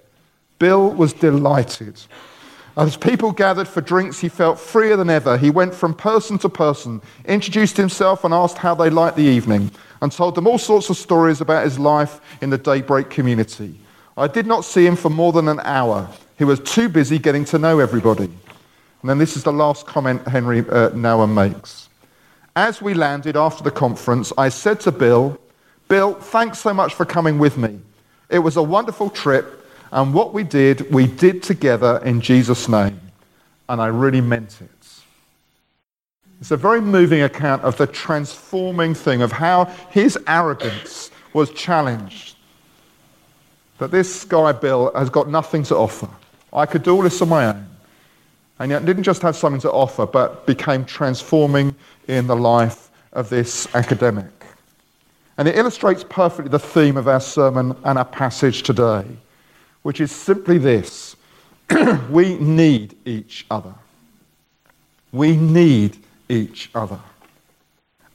Bill 0.58 0.90
was 0.90 1.14
delighted. 1.14 2.02
As 2.76 2.98
people 2.98 3.32
gathered 3.32 3.68
for 3.68 3.82
drinks, 3.82 4.20
he 4.20 4.30
felt 4.30 4.60
freer 4.60 4.98
than 4.98 5.12
ever. 5.12 5.38
He 5.38 5.52
went 5.52 5.76
from 5.76 5.94
person 5.94 6.40
to 6.40 6.50
person, 6.50 7.04
introduced 7.26 7.78
himself, 7.78 8.24
and 8.24 8.34
asked 8.34 8.58
how 8.58 8.74
they 8.74 8.90
liked 8.90 9.18
the 9.18 9.24
evening, 9.24 9.70
and 10.02 10.12
told 10.12 10.34
them 10.34 10.48
all 10.48 10.58
sorts 10.58 10.90
of 10.90 10.98
stories 10.98 11.42
about 11.42 11.66
his 11.66 11.78
life 11.78 12.20
in 12.42 12.50
the 12.50 12.58
Daybreak 12.58 13.12
community. 13.12 13.80
I 14.18 14.28
did 14.28 14.48
not 14.48 14.66
see 14.66 14.88
him 14.88 14.96
for 14.96 15.12
more 15.12 15.34
than 15.34 15.48
an 15.48 15.60
hour. 15.60 16.10
He 16.40 16.46
was 16.46 16.60
too 16.62 16.90
busy 16.90 17.20
getting 17.20 17.46
to 17.46 17.60
know 17.60 17.78
everybody. 17.78 18.32
And 19.02 19.10
then 19.10 19.18
this 19.18 19.36
is 19.36 19.44
the 19.44 19.54
last 19.54 19.86
comment 19.88 20.28
Henry 20.28 20.64
uh, 20.70 21.28
makes. 21.28 21.90
As 22.56 22.82
we 22.82 22.94
landed 22.94 23.36
after 23.36 23.64
the 23.64 23.72
conference, 23.72 24.32
I 24.38 24.50
said 24.50 24.80
to 24.82 24.92
Bill, 24.92 25.40
Bill, 25.88 26.14
thanks 26.14 26.60
so 26.60 26.74
much 26.74 26.94
for 26.94 27.06
coming 27.06 27.40
with 27.40 27.58
me. 27.58 27.80
It 28.30 28.40
was 28.40 28.58
a 28.58 28.64
wonderful 28.64 29.10
trip, 29.10 29.66
and 29.92 30.14
what 30.14 30.34
we 30.34 30.44
did, 30.44 30.94
we 30.94 31.08
did 31.08 31.44
together 31.44 32.02
in 32.06 32.22
Jesus' 32.22 32.70
name. 32.70 33.00
And 33.68 33.82
I 33.82 33.88
really 33.88 34.22
meant 34.22 34.62
it. 34.62 34.70
It's 36.40 36.52
a 36.52 36.58
very 36.58 36.82
moving 36.82 37.22
account 37.22 37.64
of 37.64 37.78
the 37.78 37.88
transforming 37.88 38.94
thing, 38.94 39.22
of 39.22 39.32
how 39.32 39.66
his 39.90 40.18
arrogance 40.28 41.12
was 41.34 41.52
challenged. 41.52 42.36
That 43.78 43.92
this 43.92 44.24
guy, 44.26 44.52
Bill, 44.52 44.92
has 44.94 45.10
got 45.10 45.30
nothing 45.30 45.64
to 45.64 45.76
offer. 45.76 46.10
I 46.52 46.66
could 46.66 46.84
do 46.84 46.96
all 46.96 47.02
this 47.02 47.22
on 47.22 47.30
my 47.30 47.48
own. 47.48 47.71
And 48.62 48.70
yet 48.70 48.84
it 48.84 48.86
didn't 48.86 49.04
just 49.04 49.24
have 49.24 49.36
something 49.36 49.60
to 49.62 49.72
offer, 49.72 50.06
but 50.06 50.46
became 50.46 50.86
transforming 50.86 51.74
in 52.08 52.28
the 52.28 52.36
life 52.36 52.92
of 53.12 53.28
this 53.28 53.68
academic. 53.74 54.30
And 55.40 55.48
it 55.48 55.58
illustrates 55.58 56.06
perfectly 56.08 56.52
the 56.52 56.60
theme 56.60 56.96
of 56.96 57.08
our 57.08 57.22
sermon 57.22 57.76
and 57.84 57.98
our 57.98 58.06
passage 58.06 58.62
today, 58.62 59.04
which 59.82 60.00
is 60.00 60.12
simply 60.12 60.60
this 60.60 61.16
we 62.12 62.36
need 62.36 62.96
each 63.04 63.48
other. 63.50 63.74
We 65.12 65.36
need 65.38 65.98
each 66.30 66.70
other. 66.76 67.00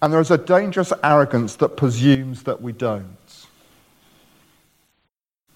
And 0.00 0.12
there 0.12 0.20
is 0.20 0.30
a 0.30 0.38
dangerous 0.38 0.92
arrogance 1.02 1.56
that 1.56 1.70
presumes 1.70 2.44
that 2.44 2.62
we 2.62 2.70
don't. 2.70 3.08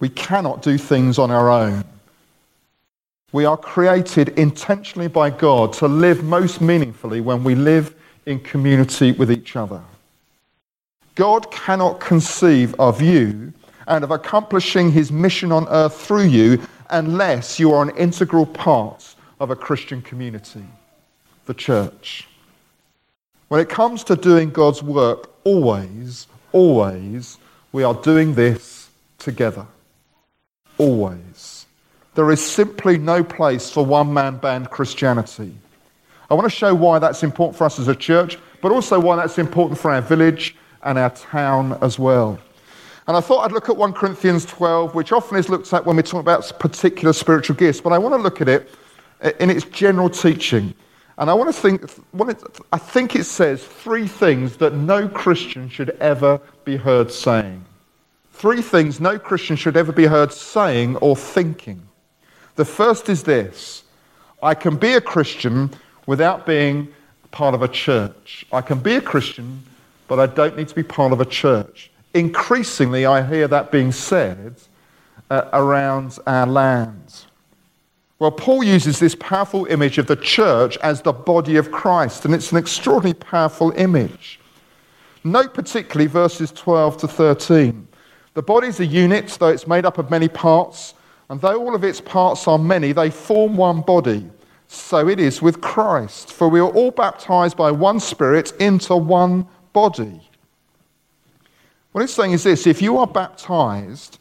We 0.01 0.09
cannot 0.09 0.61
do 0.61 0.77
things 0.77 1.17
on 1.17 1.31
our 1.31 1.49
own. 1.49 1.85
We 3.31 3.45
are 3.45 3.57
created 3.57 4.29
intentionally 4.29 5.07
by 5.07 5.29
God 5.29 5.73
to 5.73 5.87
live 5.87 6.23
most 6.23 6.59
meaningfully 6.59 7.21
when 7.21 7.43
we 7.43 7.55
live 7.55 7.95
in 8.25 8.39
community 8.39 9.13
with 9.13 9.31
each 9.31 9.55
other. 9.55 9.81
God 11.15 11.49
cannot 11.51 11.99
conceive 11.99 12.75
of 12.79 13.01
you 13.01 13.53
and 13.87 14.03
of 14.03 14.11
accomplishing 14.11 14.91
his 14.91 15.11
mission 15.11 15.51
on 15.51 15.67
earth 15.69 15.99
through 15.99 16.25
you 16.25 16.61
unless 16.89 17.59
you 17.59 17.73
are 17.73 17.83
an 17.83 17.95
integral 17.97 18.45
part 18.45 19.15
of 19.39 19.49
a 19.49 19.55
Christian 19.55 20.01
community, 20.01 20.65
the 21.45 21.53
church. 21.53 22.27
When 23.47 23.59
it 23.59 23.69
comes 23.69 24.03
to 24.05 24.15
doing 24.15 24.49
God's 24.49 24.83
work, 24.83 25.29
always, 25.43 26.27
always, 26.51 27.37
we 27.71 27.83
are 27.83 27.93
doing 27.93 28.33
this 28.35 28.89
together. 29.17 29.65
Always. 30.77 31.50
There 32.13 32.29
is 32.31 32.45
simply 32.45 32.97
no 32.97 33.23
place 33.23 33.69
for 33.69 33.85
one 33.85 34.13
man 34.13 34.37
band 34.37 34.69
Christianity. 34.69 35.53
I 36.29 36.33
want 36.33 36.45
to 36.45 36.55
show 36.55 36.75
why 36.75 36.99
that's 36.99 37.23
important 37.23 37.57
for 37.57 37.63
us 37.65 37.79
as 37.79 37.87
a 37.87 37.95
church, 37.95 38.37
but 38.61 38.71
also 38.71 38.99
why 38.99 39.15
that's 39.15 39.37
important 39.37 39.79
for 39.79 39.91
our 39.91 40.01
village 40.01 40.55
and 40.83 40.97
our 40.97 41.09
town 41.11 41.77
as 41.81 41.97
well. 41.97 42.39
And 43.07 43.17
I 43.17 43.21
thought 43.21 43.45
I'd 43.45 43.51
look 43.51 43.69
at 43.69 43.77
1 43.77 43.93
Corinthians 43.93 44.45
12, 44.45 44.93
which 44.93 45.11
often 45.11 45.37
is 45.37 45.49
looked 45.49 45.71
at 45.73 45.85
when 45.85 45.95
we 45.95 46.03
talk 46.03 46.21
about 46.21 46.51
particular 46.59 47.13
spiritual 47.13 47.55
gifts, 47.55 47.81
but 47.81 47.93
I 47.93 47.97
want 47.97 48.13
to 48.15 48.21
look 48.21 48.41
at 48.41 48.49
it 48.49 48.69
in 49.39 49.49
its 49.49 49.65
general 49.65 50.09
teaching. 50.09 50.73
And 51.17 51.29
I 51.29 51.33
want 51.33 51.53
to 51.53 51.61
think, 51.61 51.83
I 52.71 52.77
think 52.77 53.15
it 53.15 53.25
says 53.25 53.63
three 53.63 54.07
things 54.07 54.57
that 54.57 54.73
no 54.73 55.07
Christian 55.07 55.69
should 55.69 55.91
ever 55.99 56.39
be 56.65 56.77
heard 56.77 57.11
saying. 57.11 57.63
Three 58.33 58.61
things 58.61 58.99
no 58.99 59.19
Christian 59.19 59.55
should 59.55 59.77
ever 59.77 59.91
be 59.91 60.05
heard 60.05 60.33
saying 60.33 60.95
or 60.97 61.15
thinking. 61.15 61.87
The 62.61 62.65
first 62.65 63.09
is 63.09 63.23
this 63.23 63.83
I 64.43 64.53
can 64.53 64.75
be 64.75 64.93
a 64.93 65.01
Christian 65.01 65.71
without 66.05 66.45
being 66.45 66.89
part 67.31 67.55
of 67.55 67.63
a 67.63 67.67
church. 67.67 68.45
I 68.53 68.61
can 68.61 68.77
be 68.77 68.93
a 68.97 69.01
Christian, 69.01 69.63
but 70.07 70.19
I 70.19 70.27
don't 70.27 70.55
need 70.55 70.67
to 70.67 70.75
be 70.75 70.83
part 70.83 71.11
of 71.11 71.19
a 71.19 71.25
church. 71.25 71.89
Increasingly, 72.13 73.07
I 73.07 73.23
hear 73.23 73.47
that 73.47 73.71
being 73.71 73.91
said 73.91 74.57
uh, 75.31 75.49
around 75.53 76.19
our 76.27 76.45
lands. 76.45 77.25
Well, 78.19 78.29
Paul 78.29 78.63
uses 78.63 78.99
this 78.99 79.15
powerful 79.15 79.65
image 79.65 79.97
of 79.97 80.05
the 80.05 80.17
church 80.17 80.77
as 80.83 81.01
the 81.01 81.13
body 81.13 81.55
of 81.55 81.71
Christ, 81.71 82.25
and 82.25 82.35
it's 82.35 82.51
an 82.51 82.59
extraordinarily 82.59 83.15
powerful 83.15 83.71
image. 83.71 84.39
Note 85.23 85.55
particularly 85.55 86.05
verses 86.05 86.51
12 86.51 86.97
to 86.97 87.07
13. 87.07 87.87
The 88.35 88.43
body 88.43 88.67
is 88.67 88.79
a 88.79 88.85
unit, 88.85 89.35
though 89.39 89.47
it's 89.47 89.65
made 89.65 89.83
up 89.83 89.97
of 89.97 90.11
many 90.11 90.27
parts, 90.27 90.93
and 91.31 91.39
though 91.39 91.65
all 91.65 91.73
of 91.73 91.85
its 91.85 92.01
parts 92.01 92.45
are 92.45 92.59
many, 92.59 92.91
they 92.91 93.09
form 93.09 93.55
one 93.55 93.79
body. 93.79 94.29
So 94.67 95.07
it 95.07 95.17
is 95.17 95.41
with 95.41 95.61
Christ, 95.61 96.33
for 96.33 96.49
we 96.49 96.59
are 96.59 96.69
all 96.69 96.91
baptized 96.91 97.55
by 97.55 97.71
one 97.71 98.01
Spirit 98.01 98.51
into 98.59 98.97
one 98.97 99.47
body. 99.71 100.19
What 101.93 102.03
it's 102.03 102.13
saying 102.13 102.33
is 102.33 102.43
this 102.43 102.67
if 102.67 102.81
you 102.81 102.97
are 102.97 103.07
baptized, 103.07 104.19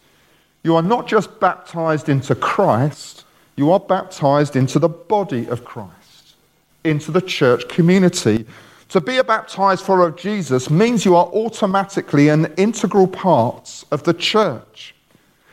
you 0.62 0.76
are 0.76 0.83
not 0.83 1.09
just 1.09 1.40
baptized 1.40 2.09
into 2.09 2.37
Christ, 2.37 3.25
you 3.57 3.73
are 3.73 3.81
baptized 3.81 4.55
into 4.55 4.79
the 4.79 4.88
body 4.88 5.49
of 5.49 5.64
Christ, 5.64 6.37
into 6.85 7.11
the 7.11 7.21
church 7.21 7.67
community. 7.67 8.47
To 8.90 9.00
be 9.00 9.17
a 9.17 9.25
baptized 9.25 9.85
follower 9.85 10.07
of 10.07 10.17
Jesus 10.17 10.71
means 10.71 11.05
you 11.05 11.17
are 11.17 11.26
automatically 11.26 12.29
an 12.29 12.55
integral 12.57 13.09
part 13.09 13.83
of 13.90 14.05
the 14.05 14.14
church. 14.14 14.95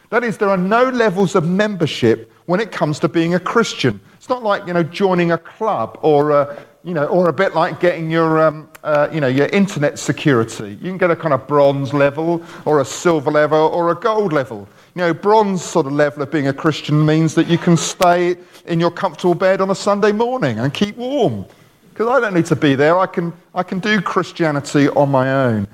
That 0.10 0.24
is, 0.24 0.38
there 0.38 0.50
are 0.50 0.58
no 0.58 0.90
levels 0.90 1.36
of 1.36 1.48
membership 1.48 2.32
when 2.46 2.60
it 2.60 2.72
comes 2.72 3.00
to 3.00 3.10
being 3.10 3.34
a 3.34 3.40
Christian. 3.40 4.00
It's 4.16 4.30
not 4.30 4.42
like, 4.42 4.66
you 4.66 4.74
know, 4.74 4.84
joining 4.84 5.32
a 5.32 5.38
club 5.38 6.00
or, 6.02 6.32
a, 6.32 6.58
you 6.84 6.94
know, 6.94 7.06
or 7.08 7.28
a 7.28 7.34
bit 7.34 7.54
like 7.54 7.82
getting 7.82 8.10
your, 8.10 8.42
um, 8.42 8.70
uh, 8.84 9.10
you 9.12 9.20
know, 9.20 9.28
your 9.28 9.48
internet 9.48 10.00
security. 10.00 10.70
You 10.82 10.90
can 10.90 10.98
get 10.98 11.12
a 11.12 11.16
kind 11.16 11.34
of 11.34 11.46
bronze 11.46 11.94
level 11.94 12.42
or 12.64 12.80
a 12.80 12.86
silver 12.86 13.32
level 13.32 13.60
or 13.60 13.92
a 13.92 13.96
gold 13.96 14.32
level. 14.32 14.68
You 14.96 15.02
know, 15.02 15.14
bronze 15.14 15.62
sort 15.62 15.86
of 15.86 15.92
level 15.92 16.24
of 16.24 16.32
being 16.32 16.48
a 16.48 16.54
Christian 16.54 17.06
means 17.06 17.36
that 17.36 17.48
you 17.48 17.58
can 17.58 17.76
stay 17.76 18.38
in 18.66 18.80
your 18.80 18.92
comfortable 18.92 19.36
bed 19.36 19.60
on 19.60 19.70
a 19.70 19.76
Sunday 19.76 20.14
morning 20.14 20.60
and 20.60 20.74
keep 20.74 20.96
warm. 20.96 21.46
Because 21.90 22.08
I 22.08 22.20
don't 22.22 22.34
need 22.34 22.46
to 22.46 22.56
be 22.56 22.76
there. 22.76 22.98
I 22.98 23.08
can, 23.08 23.34
I 23.54 23.64
can 23.64 23.80
do 23.80 24.02
Christianity 24.02 24.88
on 24.90 25.10
my 25.10 25.34
own. 25.34 25.68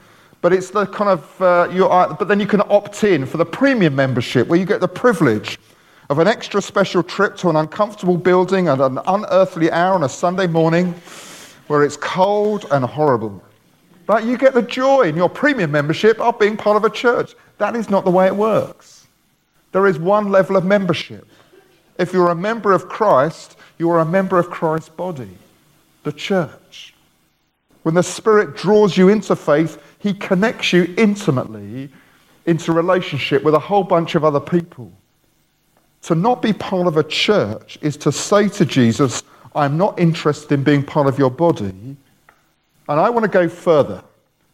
But 0.43 0.51
it's 0.51 0.71
the 0.71 0.85
kind 0.85 1.09
of, 1.09 1.41
uh, 1.41 1.87
are, 1.87 2.13
but 2.15 2.27
then 2.27 2.37
you 2.41 2.45
can 2.45 2.61
opt 2.69 3.05
in 3.05 3.25
for 3.25 3.37
the 3.37 3.45
premium 3.45 3.95
membership 3.95 4.45
where 4.49 4.59
you 4.59 4.65
get 4.65 4.81
the 4.81 4.89
privilege 4.89 5.57
of 6.09 6.19
an 6.19 6.27
extra 6.27 6.61
special 6.61 7.01
trip 7.01 7.37
to 7.37 7.49
an 7.49 7.55
uncomfortable 7.55 8.17
building 8.17 8.67
at 8.67 8.81
an 8.81 8.99
unearthly 9.07 9.71
hour 9.71 9.95
on 9.95 10.03
a 10.03 10.09
Sunday 10.09 10.45
morning 10.45 10.93
where 11.67 11.81
it's 11.81 11.95
cold 11.95 12.65
and 12.71 12.83
horrible. 12.83 13.41
But 14.05 14.25
you 14.25 14.37
get 14.37 14.53
the 14.53 14.61
joy 14.61 15.03
in 15.03 15.15
your 15.15 15.29
premium 15.29 15.71
membership 15.71 16.19
of 16.19 16.37
being 16.37 16.57
part 16.57 16.75
of 16.75 16.83
a 16.83 16.89
church. 16.89 17.35
That 17.57 17.77
is 17.77 17.89
not 17.89 18.03
the 18.03 18.11
way 18.11 18.27
it 18.27 18.35
works. 18.35 19.07
There 19.71 19.87
is 19.87 19.97
one 19.97 20.29
level 20.29 20.57
of 20.57 20.65
membership. 20.65 21.25
If 21.97 22.11
you're 22.11 22.31
a 22.31 22.35
member 22.35 22.73
of 22.73 22.89
Christ, 22.89 23.55
you 23.77 23.89
are 23.91 24.01
a 24.01 24.05
member 24.05 24.37
of 24.39 24.49
Christ's 24.49 24.89
body, 24.89 25.37
the 26.03 26.11
church. 26.11 26.93
When 27.83 27.95
the 27.95 28.03
Spirit 28.03 28.55
draws 28.55 28.97
you 28.97 29.09
into 29.09 29.35
faith, 29.35 29.77
He 30.03 30.13
connects 30.13 30.73
you 30.73 30.93
intimately 30.97 31.89
into 32.45 32.73
relationship 32.73 33.41
with 33.41 33.53
a 33.53 33.59
whole 33.59 33.85
bunch 33.85 34.15
of 34.15 34.25
other 34.25 34.41
people. 34.41 34.91
To 36.01 36.13
not 36.13 36.41
be 36.41 36.51
part 36.51 36.87
of 36.87 36.97
a 36.97 37.03
church 37.05 37.79
is 37.81 37.95
to 37.97 38.11
say 38.11 38.49
to 38.49 38.65
Jesus, 38.65 39.23
I'm 39.55 39.77
not 39.77 39.97
interested 39.97 40.51
in 40.51 40.61
being 40.61 40.83
part 40.83 41.07
of 41.07 41.17
your 41.17 41.31
body. 41.31 41.95
And 42.89 42.99
I 42.99 43.09
want 43.09 43.23
to 43.23 43.29
go 43.31 43.47
further 43.47 44.03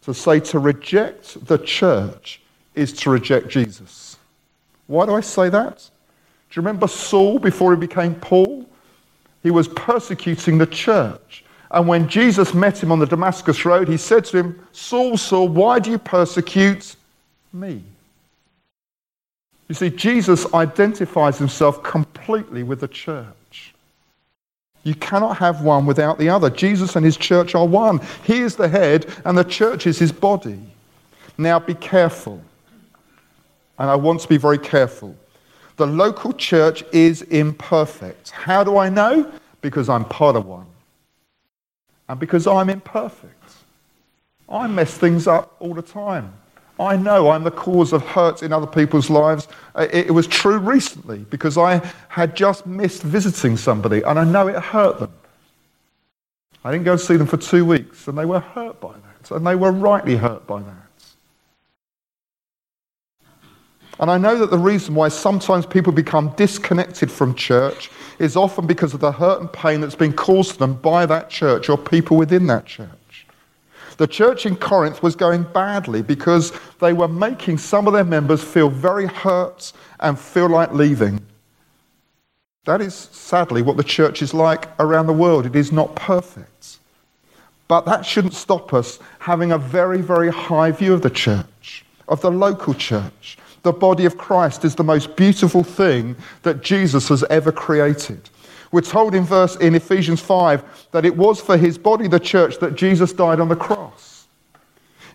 to 0.03 0.13
say 0.13 0.39
to 0.39 0.60
reject 0.60 1.44
the 1.48 1.58
church 1.58 2.41
is 2.75 2.94
to 2.94 3.10
reject 3.10 3.48
Jesus. 3.50 4.18
Why 4.86 5.08
do 5.08 5.15
I 5.15 5.22
say 5.22 5.50
that? 5.50 5.77
Do 5.77 6.60
you 6.60 6.62
remember 6.62 6.88
Saul 6.88 7.39
before 7.39 7.74
he 7.74 7.79
became 7.79 8.13
Paul? 8.13 8.70
He 9.41 9.50
was 9.50 9.68
persecuting 9.68 10.60
the 10.60 10.68
church. 10.68 11.44
And 11.71 11.88
when 11.88 12.07
Jesus 12.07 12.53
met 12.53 12.81
him 12.81 12.91
on 12.91 12.99
the 12.99 13.05
Damascus 13.05 13.63
Road, 13.63 13.88
he 13.88 13.97
said 13.97 14.25
to 14.25 14.38
him, 14.38 14.67
Saul, 14.71 15.17
Saul, 15.17 15.47
why 15.47 15.79
do 15.79 15.91
you 15.91 15.99
persecute 15.99 16.95
me? 17.53 17.83
You 19.67 19.75
see, 19.75 19.89
Jesus 19.91 20.51
identifies 20.53 21.38
himself 21.38 21.83
completely 21.83 22.63
with 22.63 22.79
the 22.79 22.88
church. 22.88 23.73
You 24.83 24.95
cannot 24.95 25.38
have 25.38 25.61
one 25.61 25.85
without 25.85 26.17
the 26.17 26.29
other. 26.29 26.49
Jesus 26.49 26.95
and 26.95 27.05
his 27.05 27.17
church 27.17 27.53
are 27.53 27.67
one. 27.67 27.99
He 28.23 28.39
is 28.39 28.55
the 28.55 28.67
head, 28.67 29.05
and 29.25 29.38
the 29.38 29.43
church 29.43 29.85
is 29.85 29.99
his 29.99 30.11
body. 30.11 30.59
Now 31.38 31.59
be 31.59 31.75
careful 31.75 32.41
and 33.79 33.89
I 33.89 33.95
want 33.95 34.19
to 34.19 34.27
be 34.27 34.38
very 34.38 34.57
careful. 34.57 35.15
The 35.77 35.88
local 35.88 36.33
church 36.33 36.83
is 36.91 37.21
imperfect. 37.23 38.31
How 38.31 38.63
do 38.63 38.77
I 38.77 38.89
know? 38.89 39.31
Because 39.61 39.88
I'm 39.88 40.03
part 40.05 40.35
of 40.35 40.45
one. 40.45 40.65
And 42.10 42.20
because 42.20 42.48
I'm 42.48 42.70
imperfect. 42.70 43.54
I 44.50 44.68
mess 44.68 44.98
things 44.98 45.28
up 45.28 45.56
all 45.60 45.75
the 45.75 45.84
time. 45.84 46.34
I 46.80 46.96
know 46.96 47.30
I'm 47.30 47.44
the 47.44 47.51
cause 47.51 47.94
of 47.94 48.01
hurt 48.01 48.42
in 48.42 48.51
other 48.51 48.66
people's 48.66 49.10
lives. 49.10 49.48
Uh, 49.75 49.88
it, 49.92 50.12
was 50.12 50.28
true 50.28 50.58
recently 50.58 51.20
because 51.20 51.58
I 51.58 51.82
had 52.08 52.36
just 52.36 52.66
missed 52.66 53.04
visiting 53.04 53.58
somebody 53.58 54.01
and 54.01 54.18
I 54.18 54.24
know 54.24 54.48
it 54.48 54.56
hurt 54.56 55.00
them. 55.00 55.12
I 56.63 56.72
didn't 56.72 56.86
go 56.86 56.94
and 56.94 57.01
see 57.01 57.16
them 57.16 57.28
for 57.28 57.38
two 57.38 57.63
weeks, 57.63 58.08
and 58.08 58.18
they 58.18 58.25
were 58.25 58.42
hurt 58.42 58.82
by 58.82 58.92
that, 58.92 59.32
and 59.32 59.48
they 59.48 59.56
were 59.56 59.72
rightly 59.72 60.18
hurt 60.18 60.46
by 60.46 60.62
that. 60.62 60.88
And 64.00 64.10
I 64.10 64.18
know 64.18 64.38
that 64.38 64.50
the 64.50 64.58
reason 64.58 64.96
why 64.96 65.10
sometimes 65.10 65.65
people 65.65 65.91
become 65.91 66.29
disconnected 66.38 67.12
from 67.12 67.36
church 67.36 67.91
is 68.18 68.38
often 68.38 68.65
because 68.65 68.94
of 68.94 69.01
the 69.01 69.12
hurt 69.12 69.41
and 69.41 69.51
pain 69.51 69.82
that's 69.82 69.96
been 69.96 70.13
caused 70.13 70.53
to 70.53 70.60
them 70.60 70.75
by 70.75 71.06
that 71.06 71.29
church 71.29 71.68
or 71.68 71.77
people 71.77 72.15
within 72.15 72.48
that 72.48 72.65
church. 72.65 72.89
The 73.98 74.08
church 74.08 74.46
in 74.46 74.56
Corinth 74.56 75.03
was 75.03 75.18
going 75.18 75.44
badly 75.44 76.01
because 76.01 76.53
they 76.79 76.94
were 76.94 77.10
making 77.10 77.58
some 77.58 77.86
of 77.86 77.91
their 77.91 78.06
members 78.06 78.41
feel 78.41 78.70
very 78.70 79.06
hurt 79.06 79.74
and 80.00 80.18
feel 80.18 80.48
like 80.48 80.74
leaving. 80.74 81.20
That 82.63 82.79
is 82.79 82.94
sadly 82.96 83.62
what 83.62 83.75
the 83.75 83.84
church 83.84 84.22
is 84.22 84.34
like 84.34 84.70
around 84.79 85.08
the 85.08 85.13
world. 85.13 85.46
It 85.46 85.58
is 85.58 85.74
not 85.74 85.96
perfect. 85.96 86.79
But 87.68 87.86
that 87.86 88.06
shouldn't 88.06 88.34
stop 88.34 88.74
us 88.74 89.00
having 89.20 89.51
a 89.51 89.58
very, 89.58 90.01
very 90.01 90.29
high 90.29 90.72
view 90.72 90.94
of 90.94 91.01
the 91.01 91.10
church, 91.10 91.84
of 92.08 92.22
the 92.22 92.32
local 92.32 92.74
church, 92.74 93.38
the 93.63 93.74
body 93.74 94.06
of 94.06 94.18
Christ 94.18 94.66
is 94.66 94.75
the 94.75 94.84
most 94.84 95.16
beautiful 95.16 95.63
thing 95.63 96.16
that 96.44 96.62
Jesus 96.62 97.10
has 97.10 97.24
ever 97.25 97.51
created. 97.51 98.30
We're 98.72 98.82
told 98.82 99.16
in 99.16 99.24
verse 99.24 99.56
in 99.58 99.75
Ephesians 99.75 100.22
5 100.22 100.88
that 100.92 101.06
it 101.06 101.16
was 101.16 101.42
for 101.42 101.58
his 101.58 101.78
body, 101.78 102.08
the 102.08 102.20
church, 102.20 102.60
that 102.60 102.75
Jesus 102.75 103.12
died 103.12 103.39
on 103.39 103.50
the 103.50 103.56
cross. 103.56 104.28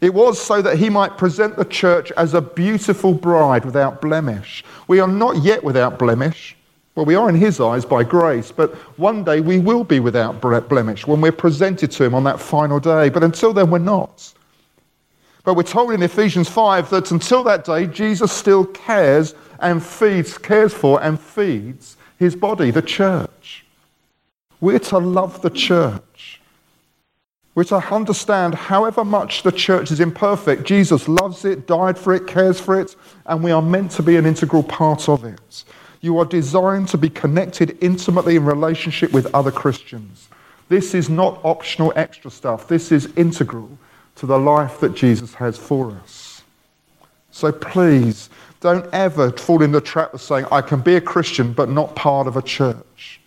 It 0.01 0.13
was 0.13 0.41
so 0.41 0.61
that 0.61 0.77
he 0.77 0.91
might 0.91 1.17
present 1.17 1.57
the 1.57 1.65
church 1.65 2.11
as 2.13 2.35
a 2.35 2.41
beautiful 2.41 3.15
bride 3.15 3.65
without 3.65 4.01
blemish. 4.01 4.65
We 4.89 5.01
are 5.01 5.09
not 5.09 5.43
yet 5.43 5.63
without 5.63 5.99
blemish. 5.99 6.57
Well, 6.95 7.07
we 7.07 7.15
are 7.15 7.29
in 7.29 7.37
his 7.37 7.61
eyes 7.61 7.85
by 7.85 8.05
grace, 8.05 8.53
but 8.53 8.75
one 8.99 9.25
day 9.25 9.41
we 9.41 9.59
will 9.59 9.83
be 9.83 10.01
without 10.01 10.41
blemish 10.41 11.07
when 11.07 11.21
we're 11.21 11.33
presented 11.33 11.91
to 11.93 12.05
him 12.05 12.15
on 12.15 12.25
that 12.25 12.39
final 12.39 12.79
day. 12.79 13.09
But 13.09 13.25
until 13.25 13.53
then, 13.53 13.71
we're 13.71 13.79
not. 13.79 14.34
But 15.45 15.55
we're 15.55 15.63
told 15.63 15.93
in 15.93 16.03
Ephesians 16.03 16.49
5 16.49 16.91
that 16.91 17.11
until 17.11 17.45
that 17.45 17.65
day, 17.65 17.87
Jesus 17.87 18.33
still 18.33 18.65
cares 18.65 19.35
and 19.61 19.85
feeds, 19.85 20.39
cares 20.39 20.73
for 20.73 21.03
and 21.03 21.21
feeds 21.21 21.97
his 22.19 22.35
body, 22.35 22.71
the 22.71 22.83
church. 22.83 23.67
We're 24.61 24.79
to 24.79 24.99
love 24.99 25.43
the 25.43 25.51
church. 25.51 26.41
We're 27.55 27.65
to 27.65 27.77
understand 27.77 28.55
however 28.55 29.05
much 29.05 29.43
the 29.43 29.53
church 29.53 29.93
is 29.93 30.01
imperfect, 30.01 30.65
Jesus 30.65 31.07
loves 31.07 31.45
it, 31.45 31.67
died 31.69 31.97
for 31.97 32.13
it, 32.13 32.27
cares 32.27 32.59
for 32.59 32.81
it, 32.81 32.97
and 33.27 33.45
we 33.45 33.53
are 33.53 33.63
meant 33.63 33.93
to 33.93 34.03
be 34.03 34.17
an 34.17 34.27
integral 34.27 34.65
part 34.65 35.09
of 35.09 35.25
it. 35.25 35.65
You 36.01 36.19
are 36.19 36.25
designed 36.25 36.89
to 36.89 36.99
be 36.99 37.09
connected 37.09 37.79
intimately 37.81 38.37
in 38.37 38.45
relationship 38.45 39.13
with 39.13 39.33
other 39.35 39.53
Christians. 39.53 40.29
This 40.69 40.95
is 40.95 41.09
not 41.09 41.41
optional 41.45 41.93
extra 41.95 42.31
stuff. 42.31 42.67
This 42.67 42.91
is 42.91 43.13
integral 43.17 43.79
to 44.17 44.27
the 44.27 44.39
life 44.39 44.81
that 44.81 44.95
Jesus 44.95 45.35
has 45.35 45.59
for 45.59 45.91
us. 46.03 46.43
So 47.31 47.51
please, 47.51 48.31
don't 48.61 48.87
ever 48.95 49.31
fall 49.33 49.63
in 49.63 49.73
the 49.73 49.81
trap 49.81 50.15
of 50.15 50.23
saying, 50.23 50.47
I 50.53 50.63
can 50.63 50.81
be 50.81 50.97
a 50.97 51.01
Christian 51.01 51.53
but 51.53 51.69
not 51.69 51.97
part 51.97 52.27
of 52.27 52.37
a 52.37 52.43
church. 52.43 53.21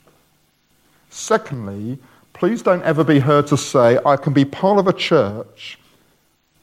Secondly, 1.10 1.98
please 2.34 2.62
don't 2.62 2.84
ever 2.84 3.04
be 3.04 3.20
heard 3.20 3.48
to 3.48 3.58
say, 3.58 4.00
I 4.06 4.16
can 4.16 4.34
be 4.34 4.46
part 4.46 4.80
of 4.80 4.88
a 4.88 4.94
church 4.94 5.78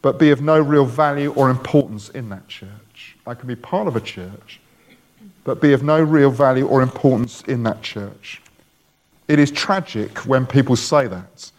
but 0.00 0.18
be 0.18 0.30
of 0.30 0.42
no 0.42 0.60
real 0.60 0.84
value 0.84 1.32
or 1.32 1.50
importance 1.50 2.10
in 2.10 2.28
that 2.28 2.46
church. 2.46 3.16
I 3.26 3.34
can 3.34 3.48
be 3.48 3.56
part 3.56 3.88
of 3.88 3.96
a 3.96 4.00
church 4.00 4.60
but 5.44 5.60
be 5.60 5.72
of 5.72 5.82
no 5.82 6.02
real 6.02 6.30
value 6.30 6.66
or 6.66 6.82
importance 6.82 7.42
in 7.42 7.62
that 7.64 7.82
church. 7.82 8.40
It 9.28 9.38
is 9.38 9.50
tragic 9.50 10.18
when 10.26 10.46
people 10.46 10.76
say 10.76 11.06
that 11.06 11.50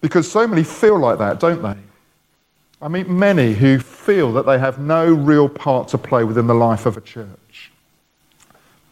because 0.00 0.30
so 0.30 0.46
many 0.46 0.62
feel 0.62 0.98
like 0.98 1.18
that, 1.18 1.40
don't 1.40 1.62
they? 1.62 1.76
I 2.84 2.88
meet 2.88 3.08
many 3.08 3.54
who 3.54 3.78
feel 3.78 4.30
that 4.34 4.44
they 4.44 4.58
have 4.58 4.78
no 4.78 5.06
real 5.06 5.48
part 5.48 5.88
to 5.88 5.98
play 5.98 6.22
within 6.22 6.46
the 6.46 6.54
life 6.54 6.84
of 6.84 6.98
a 6.98 7.00
church. 7.00 7.72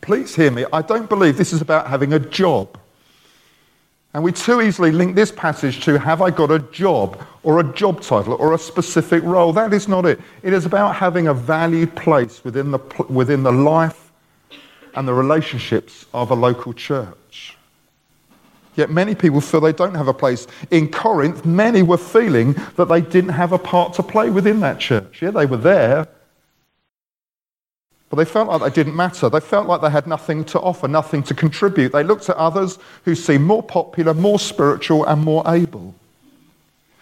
Please 0.00 0.34
hear 0.34 0.50
me. 0.50 0.64
I 0.72 0.80
don't 0.80 1.10
believe 1.10 1.36
this 1.36 1.52
is 1.52 1.60
about 1.60 1.88
having 1.88 2.14
a 2.14 2.18
job. 2.18 2.78
And 4.14 4.24
we 4.24 4.32
too 4.32 4.62
easily 4.62 4.92
link 4.92 5.14
this 5.14 5.30
passage 5.30 5.84
to 5.84 5.98
have 5.98 6.22
I 6.22 6.30
got 6.30 6.50
a 6.50 6.60
job 6.60 7.22
or 7.42 7.60
a 7.60 7.64
job 7.74 8.00
title 8.00 8.32
or 8.32 8.54
a 8.54 8.58
specific 8.58 9.22
role. 9.24 9.52
That 9.52 9.74
is 9.74 9.86
not 9.88 10.06
it. 10.06 10.18
It 10.42 10.54
is 10.54 10.64
about 10.64 10.96
having 10.96 11.26
a 11.26 11.34
valued 11.34 11.94
place 11.94 12.42
within 12.44 12.70
the, 12.70 12.78
within 13.10 13.42
the 13.42 13.52
life 13.52 14.10
and 14.94 15.06
the 15.06 15.12
relationships 15.12 16.06
of 16.14 16.30
a 16.30 16.34
local 16.34 16.72
church. 16.72 17.58
Yet 18.74 18.90
many 18.90 19.14
people 19.14 19.40
feel 19.40 19.60
they 19.60 19.72
don't 19.72 19.94
have 19.94 20.08
a 20.08 20.14
place. 20.14 20.46
In 20.70 20.90
Corinth, 20.90 21.44
many 21.44 21.82
were 21.82 21.98
feeling 21.98 22.54
that 22.76 22.88
they 22.88 23.00
didn't 23.02 23.30
have 23.30 23.52
a 23.52 23.58
part 23.58 23.94
to 23.94 24.02
play 24.02 24.30
within 24.30 24.60
that 24.60 24.78
church. 24.78 25.20
Yeah, 25.20 25.30
they 25.30 25.46
were 25.46 25.58
there, 25.58 26.08
but 28.12 28.16
they 28.16 28.24
felt 28.24 28.48
like 28.48 28.60
they 28.60 28.74
didn't 28.74 28.94
matter. 28.94 29.30
They 29.30 29.40
felt 29.40 29.66
like 29.66 29.80
they 29.80 29.90
had 29.90 30.06
nothing 30.06 30.44
to 30.44 30.60
offer, 30.60 30.86
nothing 30.86 31.22
to 31.22 31.34
contribute. 31.34 31.92
They 31.92 32.02
looked 32.02 32.28
at 32.28 32.36
others 32.36 32.78
who 33.04 33.14
seemed 33.14 33.44
more 33.44 33.62
popular, 33.62 34.12
more 34.12 34.38
spiritual, 34.38 35.06
and 35.06 35.22
more 35.22 35.42
able. 35.46 35.94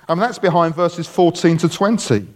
And 0.09 0.21
that's 0.21 0.39
behind 0.39 0.75
verses 0.75 1.07
14 1.07 1.59
to 1.59 1.69
20. 1.69 2.27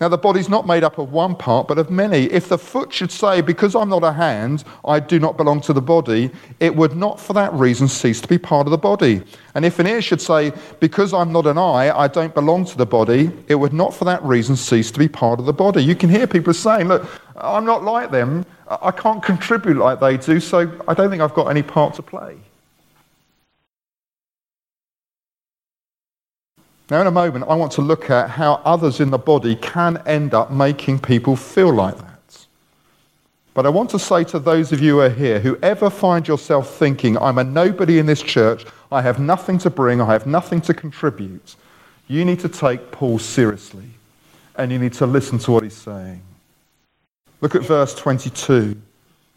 Now, 0.00 0.08
the 0.08 0.16
body's 0.16 0.48
not 0.48 0.66
made 0.66 0.82
up 0.82 0.96
of 0.96 1.12
one 1.12 1.36
part, 1.36 1.68
but 1.68 1.76
of 1.76 1.90
many. 1.90 2.24
If 2.24 2.48
the 2.48 2.56
foot 2.56 2.90
should 2.90 3.12
say, 3.12 3.42
Because 3.42 3.74
I'm 3.76 3.90
not 3.90 4.02
a 4.02 4.12
hand, 4.12 4.64
I 4.82 4.98
do 4.98 5.18
not 5.18 5.36
belong 5.36 5.60
to 5.62 5.74
the 5.74 5.82
body, 5.82 6.30
it 6.58 6.74
would 6.74 6.96
not 6.96 7.20
for 7.20 7.34
that 7.34 7.52
reason 7.52 7.86
cease 7.86 8.18
to 8.22 8.26
be 8.28 8.38
part 8.38 8.66
of 8.66 8.70
the 8.70 8.78
body. 8.78 9.22
And 9.54 9.62
if 9.62 9.78
an 9.78 9.86
ear 9.86 10.00
should 10.00 10.22
say, 10.22 10.52
Because 10.80 11.12
I'm 11.12 11.32
not 11.32 11.46
an 11.46 11.58
eye, 11.58 11.94
I 11.94 12.08
don't 12.08 12.34
belong 12.34 12.64
to 12.64 12.78
the 12.78 12.86
body, 12.86 13.30
it 13.46 13.56
would 13.56 13.74
not 13.74 13.92
for 13.92 14.06
that 14.06 14.22
reason 14.22 14.56
cease 14.56 14.90
to 14.90 14.98
be 14.98 15.08
part 15.08 15.38
of 15.38 15.44
the 15.44 15.52
body. 15.52 15.84
You 15.84 15.94
can 15.94 16.08
hear 16.08 16.26
people 16.26 16.54
saying, 16.54 16.88
Look, 16.88 17.06
I'm 17.36 17.66
not 17.66 17.84
like 17.84 18.10
them. 18.10 18.46
I 18.68 18.92
can't 18.92 19.22
contribute 19.22 19.76
like 19.76 20.00
they 20.00 20.16
do, 20.16 20.40
so 20.40 20.60
I 20.88 20.94
don't 20.94 21.10
think 21.10 21.20
I've 21.20 21.34
got 21.34 21.48
any 21.48 21.62
part 21.62 21.92
to 21.96 22.02
play. 22.02 22.38
Now, 26.90 27.00
in 27.00 27.06
a 27.06 27.12
moment, 27.12 27.44
I 27.48 27.54
want 27.54 27.70
to 27.72 27.82
look 27.82 28.10
at 28.10 28.30
how 28.30 28.54
others 28.64 28.98
in 28.98 29.10
the 29.10 29.18
body 29.18 29.54
can 29.54 30.02
end 30.06 30.34
up 30.34 30.50
making 30.50 30.98
people 30.98 31.36
feel 31.36 31.72
like 31.72 31.96
that. 31.96 32.46
But 33.54 33.64
I 33.64 33.68
want 33.68 33.90
to 33.90 33.98
say 33.98 34.24
to 34.24 34.40
those 34.40 34.72
of 34.72 34.80
you 34.80 34.94
who 34.94 35.00
are 35.00 35.08
here, 35.08 35.38
who 35.38 35.56
ever 35.62 35.88
find 35.88 36.26
yourself 36.26 36.74
thinking, 36.74 37.16
I'm 37.18 37.38
a 37.38 37.44
nobody 37.44 38.00
in 38.00 38.06
this 38.06 38.22
church, 38.22 38.64
I 38.90 39.02
have 39.02 39.20
nothing 39.20 39.58
to 39.58 39.70
bring, 39.70 40.00
I 40.00 40.06
have 40.06 40.26
nothing 40.26 40.60
to 40.62 40.74
contribute, 40.74 41.54
you 42.08 42.24
need 42.24 42.40
to 42.40 42.48
take 42.48 42.90
Paul 42.90 43.20
seriously 43.20 43.88
and 44.56 44.72
you 44.72 44.78
need 44.78 44.94
to 44.94 45.06
listen 45.06 45.38
to 45.40 45.52
what 45.52 45.62
he's 45.62 45.76
saying. 45.76 46.20
Look 47.40 47.54
at 47.54 47.62
verse 47.62 47.94
22. 47.94 48.76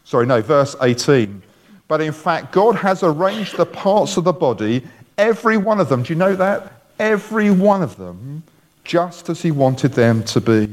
Sorry, 0.02 0.26
no, 0.26 0.42
verse 0.42 0.74
18. 0.82 1.40
But 1.86 2.00
in 2.00 2.12
fact, 2.12 2.52
God 2.52 2.74
has 2.74 3.04
arranged 3.04 3.56
the 3.56 3.66
parts 3.66 4.16
of 4.16 4.24
the 4.24 4.32
body, 4.32 4.82
every 5.16 5.56
one 5.56 5.78
of 5.78 5.88
them. 5.88 6.02
Do 6.02 6.12
you 6.12 6.18
know 6.18 6.34
that? 6.34 6.83
Every 6.98 7.50
one 7.50 7.82
of 7.82 7.96
them 7.96 8.42
just 8.84 9.28
as 9.28 9.42
He 9.42 9.50
wanted 9.50 9.92
them 9.92 10.22
to 10.24 10.40
be. 10.40 10.68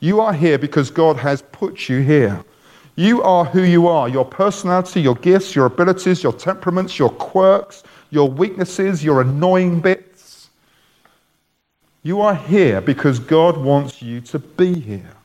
You 0.00 0.20
are 0.20 0.32
here 0.32 0.58
because 0.58 0.90
God 0.90 1.16
has 1.16 1.42
put 1.42 1.88
you 1.88 2.00
here. 2.00 2.44
You 2.96 3.22
are 3.22 3.44
who 3.44 3.62
you 3.62 3.88
are 3.88 4.08
your 4.08 4.24
personality, 4.24 5.00
your 5.00 5.16
gifts, 5.16 5.54
your 5.54 5.66
abilities, 5.66 6.22
your 6.22 6.32
temperaments, 6.32 6.98
your 6.98 7.10
quirks, 7.10 7.82
your 8.10 8.28
weaknesses, 8.28 9.02
your 9.02 9.20
annoying 9.20 9.80
bits. 9.80 10.50
You 12.02 12.20
are 12.20 12.34
here 12.34 12.80
because 12.80 13.18
God 13.18 13.56
wants 13.56 14.02
you 14.02 14.20
to 14.20 14.38
be 14.38 14.78
here. 14.78 15.16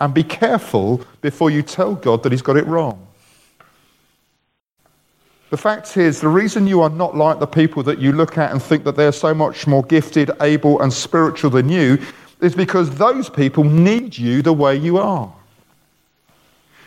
And 0.00 0.14
be 0.14 0.22
careful 0.22 1.04
before 1.20 1.50
you 1.50 1.62
tell 1.62 1.94
God 1.94 2.22
that 2.22 2.32
He's 2.32 2.42
got 2.42 2.56
it 2.56 2.66
wrong. 2.66 3.06
The 5.50 5.56
fact 5.56 5.96
is, 5.96 6.20
the 6.20 6.28
reason 6.28 6.68
you 6.68 6.80
are 6.80 6.88
not 6.88 7.16
like 7.16 7.40
the 7.40 7.46
people 7.46 7.82
that 7.82 7.98
you 7.98 8.12
look 8.12 8.38
at 8.38 8.52
and 8.52 8.62
think 8.62 8.84
that 8.84 8.94
they're 8.94 9.10
so 9.10 9.34
much 9.34 9.66
more 9.66 9.82
gifted, 9.82 10.30
able, 10.40 10.80
and 10.80 10.92
spiritual 10.92 11.50
than 11.50 11.68
you 11.68 11.98
is 12.40 12.54
because 12.54 12.90
those 12.90 13.28
people 13.28 13.64
need 13.64 14.16
you 14.16 14.42
the 14.42 14.52
way 14.52 14.76
you 14.76 14.98
are. 14.98 15.32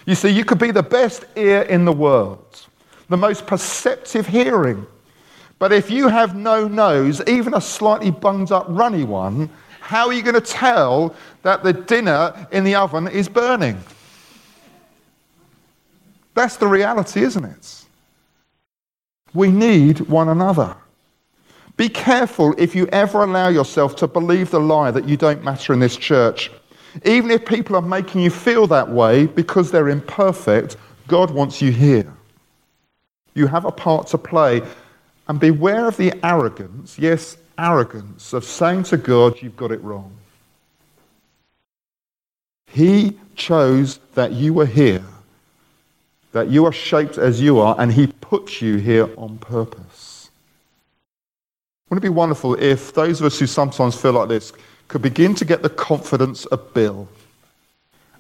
You 0.06 0.16
see, 0.16 0.30
you 0.30 0.46
could 0.46 0.60
be 0.60 0.72
the 0.72 0.84
best 0.84 1.26
ear 1.36 1.64
in 1.64 1.84
the 1.84 1.92
world, 1.92 2.66
the 3.10 3.18
most 3.18 3.46
perceptive 3.46 4.28
hearing. 4.28 4.88
But 5.60 5.74
if 5.74 5.92
you 5.92 6.08
have 6.08 6.36
no 6.36 6.68
nose, 6.68 7.22
even 7.28 7.54
a 7.54 7.62
slightly 7.62 8.12
bunged 8.12 8.52
up, 8.54 8.66
runny 8.70 9.04
one, 9.04 9.50
how 9.82 10.08
are 10.08 10.14
you 10.14 10.24
going 10.24 10.36
to 10.36 10.42
tell 10.42 11.14
that 11.42 11.64
the 11.64 11.74
dinner 11.74 12.48
in 12.52 12.64
the 12.64 12.76
oven 12.76 13.10
is 13.10 13.28
burning? 13.28 13.78
That's 16.34 16.56
the 16.56 16.68
reality, 16.68 17.22
isn't 17.24 17.44
it? 17.44 17.83
We 19.34 19.50
need 19.50 20.02
one 20.02 20.30
another. 20.30 20.76
Be 21.76 21.90
careful 21.90 22.54
if 22.58 22.76
you 22.76 22.88
ever 22.88 23.24
allow 23.24 23.50
yourself 23.50 23.96
to 23.98 24.08
believe 24.08 24.52
the 24.52 24.60
lie 24.60 24.92
that 24.92 25.08
you 25.08 25.18
don't 25.18 25.44
matter 25.44 25.74
in 25.74 25.80
this 25.80 25.98
church. 25.98 26.52
Even 27.06 27.32
if 27.32 27.46
people 27.46 27.76
are 27.76 27.82
making 27.82 28.22
you 28.22 28.30
feel 28.30 28.68
that 28.68 28.90
way 28.90 29.26
because 29.26 29.72
they're 29.72 29.90
imperfect, 29.90 30.78
God 31.08 31.32
wants 31.32 31.62
you 31.62 31.72
here. 31.72 32.14
You 33.34 33.48
have 33.48 33.66
a 33.66 33.72
part 33.72 34.08
to 34.08 34.18
play. 34.18 34.62
And 35.28 35.40
beware 35.40 35.88
of 35.88 35.98
the 35.98 36.14
arrogance, 36.24 37.00
yes, 37.00 37.38
arrogance, 37.58 38.34
of 38.34 38.44
saying 38.44 38.84
to 38.84 38.98
God, 38.98 39.42
You've 39.42 39.56
got 39.56 39.72
it 39.72 39.82
wrong. 39.82 40.16
He 42.68 43.18
chose 43.36 44.00
that 44.16 44.32
you 44.32 44.54
were 44.54 44.66
here, 44.66 45.04
that 46.34 46.50
you 46.50 46.66
are 46.66 46.72
shaped 46.72 47.18
as 47.18 47.40
you 47.40 47.60
are, 47.60 47.76
and 47.80 47.94
He 47.94 48.08
puts 48.08 48.62
you 48.62 48.78
here 48.78 49.10
on 49.18 49.38
purpose. 49.38 50.30
Wouldn't 51.90 52.04
it 52.04 52.10
be 52.10 52.14
wonderful 52.14 52.56
if 52.56 52.94
those 52.94 53.22
of 53.22 53.28
us 53.28 53.40
who 53.40 53.48
sometimes 53.48 53.96
feel 53.96 54.14
like 54.14 54.28
this 54.28 54.52
could 54.88 55.02
begin 55.02 55.36
to 55.36 55.46
get 55.46 55.62
the 55.62 55.70
confidence 55.70 56.46
of 56.46 56.74
Bill? 56.74 57.08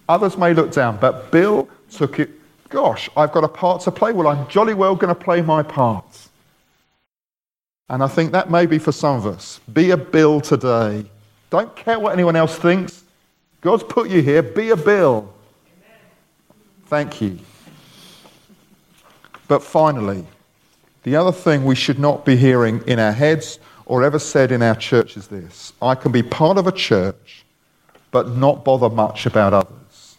Others 0.07 0.37
may 0.37 0.53
look 0.53 0.71
down, 0.71 0.97
but 0.97 1.31
Bill 1.31 1.67
took 1.91 2.19
it. 2.19 2.29
Gosh, 2.69 3.09
I've 3.17 3.31
got 3.31 3.43
a 3.43 3.47
part 3.47 3.81
to 3.83 3.91
play. 3.91 4.13
Well, 4.13 4.27
I'm 4.27 4.47
jolly 4.47 4.73
well 4.73 4.95
going 4.95 5.13
to 5.13 5.19
play 5.19 5.41
my 5.41 5.63
part. 5.63 6.05
And 7.89 8.03
I 8.03 8.07
think 8.07 8.31
that 8.31 8.49
may 8.49 8.65
be 8.65 8.79
for 8.79 8.91
some 8.91 9.17
of 9.17 9.25
us. 9.25 9.59
Be 9.71 9.91
a 9.91 9.97
Bill 9.97 10.39
today. 10.39 11.05
Don't 11.49 11.75
care 11.75 11.99
what 11.99 12.13
anyone 12.13 12.35
else 12.35 12.57
thinks. 12.57 13.03
God's 13.61 13.83
put 13.83 14.09
you 14.09 14.21
here. 14.21 14.41
Be 14.41 14.69
a 14.69 14.77
Bill. 14.77 15.31
Thank 16.87 17.21
you. 17.21 17.39
But 19.47 19.63
finally, 19.63 20.25
the 21.03 21.15
other 21.15 21.31
thing 21.31 21.65
we 21.65 21.75
should 21.75 21.99
not 21.99 22.25
be 22.25 22.35
hearing 22.35 22.81
in 22.87 22.99
our 22.99 23.11
heads 23.11 23.59
or 23.85 24.03
ever 24.03 24.19
said 24.19 24.51
in 24.51 24.61
our 24.61 24.75
church 24.75 25.17
is 25.17 25.27
this 25.27 25.73
I 25.81 25.95
can 25.95 26.11
be 26.11 26.23
part 26.23 26.57
of 26.57 26.67
a 26.67 26.71
church, 26.71 27.45
but 28.11 28.29
not 28.29 28.63
bother 28.63 28.89
much 28.89 29.25
about 29.25 29.53
others. 29.53 30.17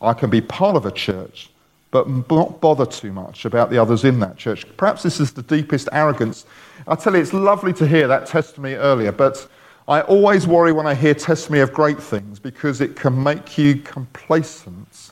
I 0.00 0.14
can 0.14 0.30
be 0.30 0.40
part 0.40 0.76
of 0.76 0.86
a 0.86 0.90
church, 0.90 1.50
but 1.90 2.08
not 2.30 2.60
bother 2.60 2.86
too 2.86 3.12
much 3.12 3.44
about 3.44 3.68
the 3.68 3.76
others 3.76 4.04
in 4.04 4.18
that 4.20 4.38
church. 4.38 4.64
Perhaps 4.76 5.02
this 5.02 5.20
is 5.20 5.32
the 5.32 5.42
deepest 5.42 5.88
arrogance. 5.92 6.46
I 6.88 6.94
tell 6.94 7.14
you, 7.14 7.20
it's 7.20 7.34
lovely 7.34 7.74
to 7.74 7.86
hear 7.86 8.08
that 8.08 8.26
testimony 8.26 8.74
earlier, 8.74 9.12
but 9.12 9.46
I 9.86 10.00
always 10.02 10.46
worry 10.46 10.72
when 10.72 10.86
I 10.86 10.94
hear 10.94 11.12
testimony 11.12 11.60
of 11.60 11.72
great 11.72 12.00
things 12.00 12.38
because 12.38 12.80
it 12.80 12.96
can 12.96 13.22
make 13.22 13.58
you 13.58 13.76
complacent 13.76 15.10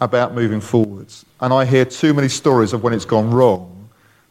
about 0.00 0.34
moving 0.34 0.60
forwards. 0.60 1.24
And 1.40 1.52
I 1.52 1.64
hear 1.64 1.84
too 1.84 2.14
many 2.14 2.28
stories 2.28 2.72
of 2.72 2.82
when 2.82 2.92
it's 2.92 3.04
gone 3.04 3.30
wrong 3.30 3.88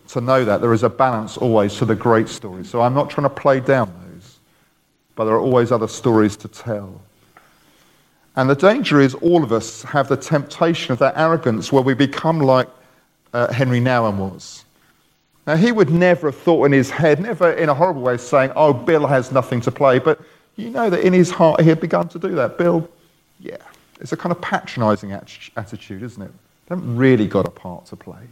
to 0.10 0.21
know 0.21 0.45
that 0.45 0.62
there 0.62 0.73
is 0.73 0.84
a 0.84 0.89
balance 0.89 1.38
always 1.38 1.76
to 1.78 1.86
the 1.86 1.95
great 1.95 2.28
stories. 2.28 2.69
So 2.69 2.82
I'm 2.82 2.93
not 2.93 3.10
trying 3.10 3.23
to 3.23 3.30
play 3.30 3.60
down 3.60 3.93
those, 4.13 4.38
but 5.15 5.26
there 5.26 5.34
are 5.34 5.39
always 5.39 5.71
other 5.71 5.88
stories 5.88 6.36
to 6.38 6.47
tell. 6.47 7.02
And 8.36 8.49
the 8.49 8.56
danger 8.56 8.99
is 8.99 9.13
all 9.15 9.43
of 9.43 9.52
us 9.52 9.84
have 9.84 10.10
the 10.10 10.17
temptation 10.17 10.91
of 10.91 10.99
that 10.99 11.17
arrogance 11.17 11.71
where 11.71 11.84
we 11.84 11.93
become 11.93 12.39
like 12.39 12.67
uh, 13.34 13.52
Henry 13.52 13.80
Nouwen 13.80 14.17
was. 14.17 14.65
Now, 15.45 15.56
he 15.56 15.71
would 15.71 15.89
never 15.89 16.28
have 16.32 16.39
thought 16.39 16.65
in 16.65 16.71
his 16.71 16.89
head, 16.89 17.19
never 17.19 17.52
in 17.52 17.69
a 17.69 17.73
horrible 17.73 18.02
way, 18.02 18.17
saying, 18.17 18.54
Oh, 18.56 18.71
Bill 18.71 19.06
has 19.08 19.32
nothing 19.32 19.60
to 19.62 19.71
play. 19.71 19.99
But 19.99 20.21
you 20.56 20.69
know 20.69 20.89
that 20.89 21.02
in 21.02 21.13
his 21.13 21.32
heart 21.32 21.62
he 21.62 21.69
had 21.69 21.82
begun 21.82 22.08
to 22.10 22.19
do 22.19 22.30
that. 22.36 22.58
Bill, 22.58 22.88
yeah, 23.39 23.58
it's 24.04 24.12
a 24.12 24.18
kind 24.18 24.34
of 24.34 24.42
patronizing 24.42 25.13
attitude, 25.13 26.04
isn't 26.04 26.22
it? 26.22 26.32
They 26.68 26.76
haven't 26.76 26.98
really 26.98 27.26
got 27.26 27.48
a 27.48 27.50
part 27.50 27.86
to 27.88 27.96
play. 27.96 28.28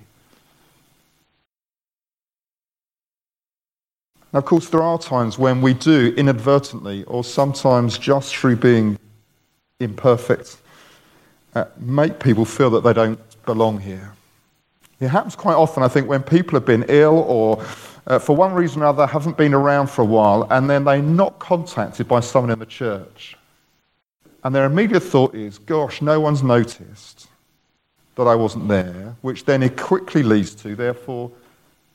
Now, 4.33 4.39
of 4.39 4.45
course, 4.45 4.67
there 4.67 4.83
are 4.83 4.99
times 4.99 5.39
when 5.39 5.61
we 5.61 5.73
do 5.73 6.13
inadvertently, 6.17 7.05
or 7.05 7.23
sometimes 7.23 7.97
just 7.97 8.35
through 8.35 8.57
being 8.57 8.99
imperfect, 9.79 10.57
uh, 11.55 11.65
make 11.77 12.19
people 12.19 12.45
feel 12.45 12.69
that 12.71 12.83
they 12.83 12.93
don't 12.93 13.19
belong 13.45 13.79
here. 13.79 14.13
It 14.99 15.07
happens 15.07 15.35
quite 15.35 15.55
often, 15.55 15.83
I 15.83 15.87
think, 15.87 16.07
when 16.07 16.21
people 16.21 16.57
have 16.57 16.65
been 16.65 16.85
ill 16.89 17.19
or 17.27 17.63
uh, 18.07 18.19
for 18.19 18.35
one 18.35 18.53
reason 18.53 18.81
or 18.81 18.87
other 18.87 19.07
haven't 19.07 19.37
been 19.37 19.53
around 19.53 19.87
for 19.87 20.01
a 20.01 20.05
while 20.05 20.47
and 20.51 20.69
then 20.69 20.83
they're 20.83 21.01
not 21.01 21.39
contacted 21.39 22.07
by 22.07 22.19
someone 22.19 22.51
in 22.51 22.59
the 22.59 22.65
church. 22.65 23.37
And 24.43 24.55
their 24.55 24.65
immediate 24.65 25.01
thought 25.01 25.35
is, 25.35 25.57
gosh, 25.57 26.01
no 26.01 26.19
one's 26.19 26.41
noticed 26.41 27.27
that 28.15 28.23
I 28.23 28.35
wasn't 28.35 28.67
there, 28.67 29.15
which 29.21 29.45
then 29.45 29.63
it 29.63 29.77
quickly 29.77 30.23
leads 30.23 30.55
to, 30.55 30.75
therefore, 30.75 31.31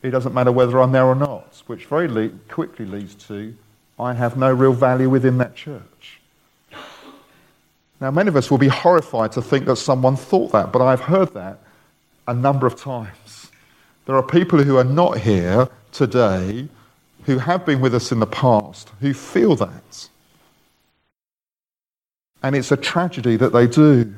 it 0.02 0.10
doesn't 0.10 0.34
matter 0.34 0.52
whether 0.52 0.80
I'm 0.80 0.92
there 0.92 1.06
or 1.06 1.14
not, 1.14 1.62
which 1.66 1.86
very 1.86 2.08
le- 2.08 2.28
quickly 2.48 2.86
leads 2.86 3.14
to, 3.26 3.54
I 3.98 4.12
have 4.14 4.36
no 4.36 4.52
real 4.52 4.72
value 4.72 5.10
within 5.10 5.38
that 5.38 5.54
church. 5.56 6.20
Now, 8.00 8.10
many 8.10 8.28
of 8.28 8.36
us 8.36 8.50
will 8.50 8.58
be 8.58 8.68
horrified 8.68 9.32
to 9.32 9.42
think 9.42 9.64
that 9.66 9.76
someone 9.76 10.16
thought 10.16 10.52
that, 10.52 10.70
but 10.72 10.82
I've 10.82 11.00
heard 11.00 11.32
that 11.34 11.58
a 12.28 12.34
number 12.34 12.66
of 12.66 12.76
times. 12.76 13.50
There 14.04 14.16
are 14.16 14.22
people 14.22 14.62
who 14.62 14.76
are 14.76 14.84
not 14.84 15.18
here 15.18 15.68
today 15.92 16.68
who 17.24 17.38
have 17.38 17.64
been 17.64 17.80
with 17.80 17.94
us 17.94 18.12
in 18.12 18.20
the 18.20 18.26
past 18.26 18.90
who 19.00 19.14
feel 19.14 19.56
that. 19.56 20.08
And 22.42 22.54
it's 22.54 22.72
a 22.72 22.76
tragedy 22.76 23.36
that 23.36 23.52
they 23.52 23.66
do. 23.66 24.14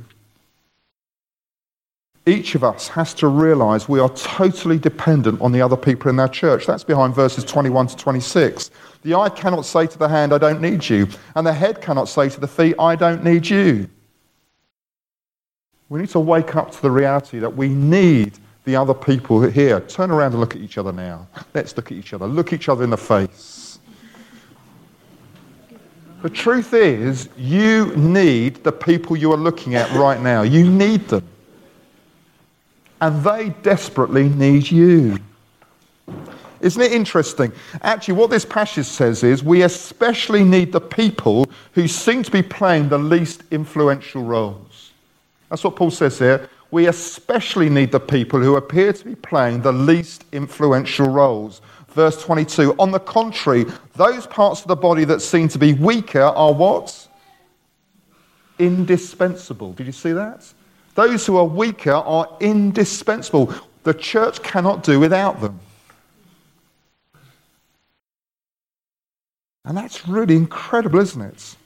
Each 2.27 2.55
of 2.55 2.63
us 2.63 2.89
has 2.89 3.15
to 3.15 3.27
realize 3.27 3.89
we 3.89 4.01
are 4.01 4.11
totally 4.11 4.79
dependent 4.79 5.41
on 5.41 5.51
the 5.51 5.63
other 5.63 5.79
people 5.79 6.11
in 6.11 6.21
our 6.21 6.29
church. 6.29 6.67
That's 6.67 6.85
behind 6.85 7.15
verses 7.15 7.43
21 7.43 7.87
to 7.87 7.97
26. 7.97 8.71
The 9.03 9.15
eye 9.15 9.31
cannot 9.31 9.65
say 9.65 9.87
to 9.87 9.99
the 9.99 10.09
hand, 10.09 10.35
I 10.35 10.39
don't 10.39 10.61
need 10.61 10.87
you. 10.87 11.09
And 11.35 11.47
the 11.47 11.55
head 11.55 11.81
cannot 11.81 12.07
say 12.07 12.29
to 12.29 12.39
the 12.39 12.47
feet, 12.47 12.75
I 12.79 12.97
don't 12.97 13.25
need 13.25 13.49
you. 13.49 13.89
We 15.89 16.01
need 16.01 16.11
to 16.11 16.21
wake 16.21 16.55
up 16.55 16.71
to 16.73 16.83
the 16.83 16.91
reality 16.91 17.39
that 17.39 17.57
we 17.57 17.71
need 17.71 18.39
the 18.67 18.77
other 18.77 18.93
people 18.93 19.41
here. 19.41 19.81
Turn 19.81 20.11
around 20.11 20.33
and 20.33 20.41
look 20.41 20.55
at 20.55 20.61
each 20.61 20.77
other 20.77 20.93
now. 20.93 21.27
Let's 21.55 21.75
look 21.77 21.91
at 21.91 21.97
each 21.97 22.13
other. 22.13 22.27
Look 22.27 22.53
each 22.53 22.69
other 22.69 22.85
in 22.85 22.91
the 22.91 22.99
face. 22.99 23.68
The 26.23 26.31
truth 26.31 26.75
is, 26.75 27.29
you 27.37 27.95
need 27.97 28.65
the 28.65 28.73
people 28.73 29.17
you 29.17 29.33
are 29.33 29.37
looking 29.37 29.77
at 29.77 29.91
right 29.93 30.21
now. 30.21 30.43
You 30.43 30.69
need 30.69 31.09
them. 31.09 31.27
And 33.01 33.23
they 33.23 33.51
desperately 33.63 34.29
need 34.29 34.69
you. 34.69 35.19
Isn't 36.61 36.83
it 36.83 36.93
interesting? 36.93 37.53
Actually, 37.83 38.15
what 38.15 38.31
this 38.31 38.45
passage 38.45 38.87
says 38.87 39.23
is 39.23 39.45
we 39.45 39.63
especially 39.63 40.43
need 40.43 40.73
the 40.73 40.81
people 40.81 41.47
who 41.75 41.87
seem 41.87 42.25
to 42.25 42.31
be 42.33 42.43
playing 42.43 42.89
the 42.89 42.99
least 42.99 43.45
influential 43.53 44.25
roles. 44.25 44.91
That's 45.51 45.63
what 45.63 45.77
Paul 45.77 45.93
says 45.93 46.19
here. 46.19 46.49
We 46.73 46.89
especially 46.89 47.71
need 47.71 47.93
the 47.93 48.01
people 48.01 48.41
who 48.41 48.57
appear 48.57 48.93
to 48.93 49.05
be 49.05 49.15
playing 49.15 49.63
the 49.63 49.73
least 49.73 50.25
influential 50.33 51.09
roles. 51.09 51.63
Verse 51.89 52.23
22 52.23 52.75
On 52.79 52.91
the 52.91 53.01
contrary, 53.01 53.65
those 53.95 54.27
parts 54.27 54.63
of 54.63 54.69
the 54.69 54.77
body 54.77 55.05
that 55.05 55.21
seem 55.21 55.49
to 55.49 55.59
be 55.59 55.73
weaker 55.73 56.23
are 56.23 56.53
what? 56.53 57.09
Indispensable. 58.59 59.73
Did 59.73 59.87
you 59.87 59.93
see 59.93 60.13
that? 60.13 60.53
Those 60.95 61.27
who 61.27 61.37
are 61.37 61.45
weaker 61.45 61.93
are 61.93 62.37
indispensable. 62.41 63.55
The 63.85 63.95
church 63.95 64.43
cannot 64.43 64.83
do 64.83 65.01
without 65.01 65.41
them. 65.41 65.61
And 69.65 69.77
that's 69.77 70.09
really 70.09 70.35
incredible, 70.35 70.99
isn't 70.99 71.21
it? 71.21 71.57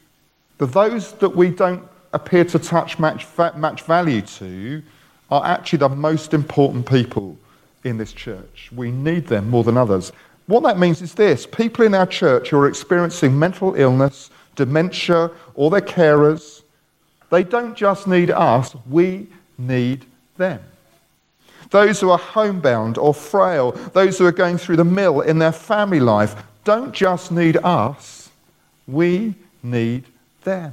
That 0.58 0.66
those 0.66 1.12
that 1.14 1.30
we 1.30 1.50
don't 1.50 1.88
appear 2.12 2.44
to 2.44 2.58
touch 2.58 2.98
much, 2.98 3.26
much 3.56 3.82
value 3.82 4.22
to 4.22 4.82
are 5.30 5.44
actually 5.46 5.78
the 5.78 5.88
most 5.88 6.34
important 6.34 6.86
people 6.86 7.38
in 7.84 7.96
this 7.98 8.12
church. 8.12 8.70
We 8.74 8.90
need 8.90 9.26
them 9.26 9.50
more 9.50 9.64
than 9.64 9.76
others. 9.76 10.12
What 10.46 10.62
that 10.64 10.78
means 10.78 11.02
is 11.02 11.14
this 11.14 11.46
people 11.46 11.84
in 11.84 11.94
our 11.94 12.06
church 12.06 12.50
who 12.50 12.58
are 12.58 12.68
experiencing 12.68 13.38
mental 13.38 13.74
illness, 13.74 14.30
dementia, 14.56 15.30
or 15.54 15.70
their 15.70 15.80
carers, 15.80 16.62
they 17.30 17.42
don't 17.42 17.76
just 17.76 18.06
need 18.06 18.30
us, 18.30 18.74
we 18.88 19.28
need 19.56 20.04
them. 20.36 20.60
Those 21.70 22.00
who 22.00 22.10
are 22.10 22.18
homebound 22.18 22.98
or 22.98 23.14
frail, 23.14 23.72
those 23.72 24.18
who 24.18 24.26
are 24.26 24.32
going 24.32 24.58
through 24.58 24.76
the 24.76 24.84
mill 24.84 25.22
in 25.22 25.38
their 25.38 25.52
family 25.52 26.00
life, 26.00 26.34
don't 26.64 26.92
just 26.92 27.32
need 27.32 27.56
us, 27.56 28.30
we 28.86 29.34
need 29.62 30.04
them. 30.44 30.72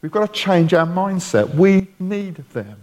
We've 0.00 0.12
got 0.12 0.32
to 0.32 0.40
change 0.40 0.74
our 0.74 0.86
mindset. 0.86 1.54
We 1.54 1.88
need 1.98 2.36
them. 2.52 2.78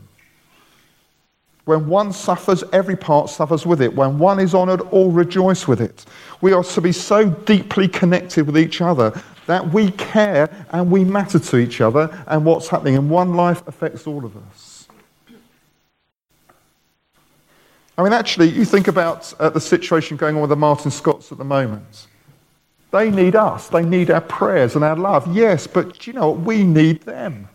When 1.66 1.88
one 1.88 2.14
suffers, 2.14 2.64
every 2.72 2.96
part 2.96 3.30
suffers 3.30 3.66
with 3.66 3.82
it. 3.82 3.96
When 3.96 4.20
one 4.20 4.40
is 4.40 4.54
honored, 4.54 4.82
all 4.92 5.12
rejoice 5.12 5.68
with 5.68 5.82
it. 5.82 6.06
We 6.42 6.54
are 6.54 6.64
to 6.64 6.82
be 6.82 6.92
so 6.92 7.30
deeply 7.30 7.88
connected 7.88 8.46
with 8.46 8.58
each 8.58 8.82
other 8.82 9.20
that 9.48 9.74
we 9.74 9.92
care 9.92 10.50
and 10.72 10.92
we 10.92 11.04
matter 11.04 11.40
to 11.40 11.58
each 11.58 11.82
other, 11.82 12.24
and 12.28 12.46
what's 12.46 12.68
happening 12.68 12.96
in 12.96 13.10
one 13.10 13.34
life 13.36 13.68
affects 13.68 14.08
all 14.08 14.26
of 14.26 14.36
us. 14.38 14.88
I 17.98 18.04
mean, 18.04 18.14
actually, 18.14 18.50
you 18.50 18.66
think 18.66 18.88
about 18.88 19.34
uh, 19.40 19.50
the 19.50 19.62
situation 19.62 20.18
going 20.18 20.36
on 20.36 20.42
with 20.42 20.50
the 20.50 20.56
Martin 20.56 20.92
Scotts 20.92 21.32
at 21.32 21.38
the 21.38 21.46
moment. 21.46 22.08
They 22.92 23.10
need 23.10 23.36
us. 23.36 23.70
They 23.70 23.84
need 23.84 24.12
our 24.12 24.22
prayers 24.22 24.76
and 24.76 24.84
our 24.84 24.96
love. 24.96 25.34
Yes, 25.34 25.66
but 25.66 26.06
you 26.06 26.14
know 26.14 26.32
what? 26.32 26.42
We 26.42 26.64
need 26.64 27.02
them. 27.02 27.48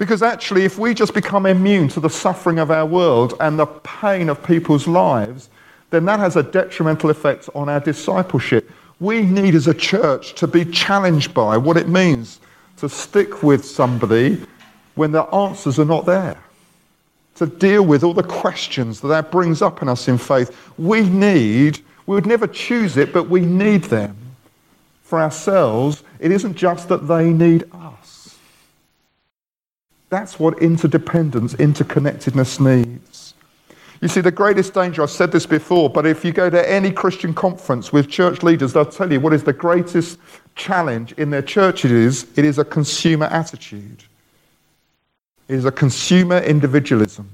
Because 0.00 0.22
actually, 0.22 0.64
if 0.64 0.78
we 0.78 0.94
just 0.94 1.12
become 1.12 1.44
immune 1.44 1.88
to 1.88 2.00
the 2.00 2.08
suffering 2.08 2.58
of 2.58 2.70
our 2.70 2.86
world 2.86 3.34
and 3.38 3.58
the 3.58 3.66
pain 3.66 4.30
of 4.30 4.42
people's 4.42 4.88
lives, 4.88 5.50
then 5.90 6.06
that 6.06 6.18
has 6.18 6.36
a 6.36 6.42
detrimental 6.42 7.10
effect 7.10 7.50
on 7.54 7.68
our 7.68 7.80
discipleship. 7.80 8.70
We 8.98 9.20
need 9.20 9.54
as 9.54 9.66
a 9.66 9.74
church 9.74 10.36
to 10.36 10.46
be 10.46 10.64
challenged 10.64 11.34
by 11.34 11.58
what 11.58 11.76
it 11.76 11.86
means 11.86 12.40
to 12.78 12.88
stick 12.88 13.42
with 13.42 13.62
somebody 13.62 14.42
when 14.94 15.12
the 15.12 15.24
answers 15.34 15.78
are 15.78 15.84
not 15.84 16.06
there. 16.06 16.38
To 17.34 17.46
deal 17.46 17.84
with 17.84 18.02
all 18.02 18.14
the 18.14 18.22
questions 18.22 19.02
that 19.02 19.08
that 19.08 19.30
brings 19.30 19.60
up 19.60 19.82
in 19.82 19.88
us 19.90 20.08
in 20.08 20.16
faith. 20.16 20.72
We 20.78 21.02
need, 21.02 21.78
we 22.06 22.14
would 22.14 22.24
never 22.24 22.46
choose 22.46 22.96
it, 22.96 23.12
but 23.12 23.28
we 23.28 23.42
need 23.42 23.84
them 23.84 24.16
for 25.02 25.20
ourselves. 25.20 26.04
It 26.20 26.32
isn't 26.32 26.54
just 26.54 26.88
that 26.88 27.06
they 27.06 27.34
need 27.34 27.64
us. 27.74 28.19
That's 30.10 30.40
what 30.40 30.60
interdependence, 30.60 31.54
interconnectedness 31.54 32.60
needs. 32.60 33.34
You 34.00 34.08
see, 34.08 34.20
the 34.20 34.32
greatest 34.32 34.74
danger, 34.74 35.02
I've 35.02 35.10
said 35.10 35.30
this 35.30 35.46
before, 35.46 35.88
but 35.88 36.06
if 36.06 36.24
you 36.24 36.32
go 36.32 36.50
to 36.50 36.70
any 36.70 36.90
Christian 36.90 37.32
conference 37.32 37.92
with 37.92 38.08
church 38.08 38.42
leaders, 38.42 38.72
they'll 38.72 38.86
tell 38.86 39.12
you 39.12 39.20
what 39.20 39.32
is 39.32 39.44
the 39.44 39.52
greatest 39.52 40.18
challenge 40.56 41.12
in 41.12 41.30
their 41.30 41.42
churches 41.42 42.26
it 42.36 42.44
is 42.44 42.58
a 42.58 42.64
consumer 42.64 43.26
attitude. 43.26 44.04
It 45.48 45.54
is 45.54 45.64
a 45.64 45.72
consumer 45.72 46.38
individualism. 46.38 47.28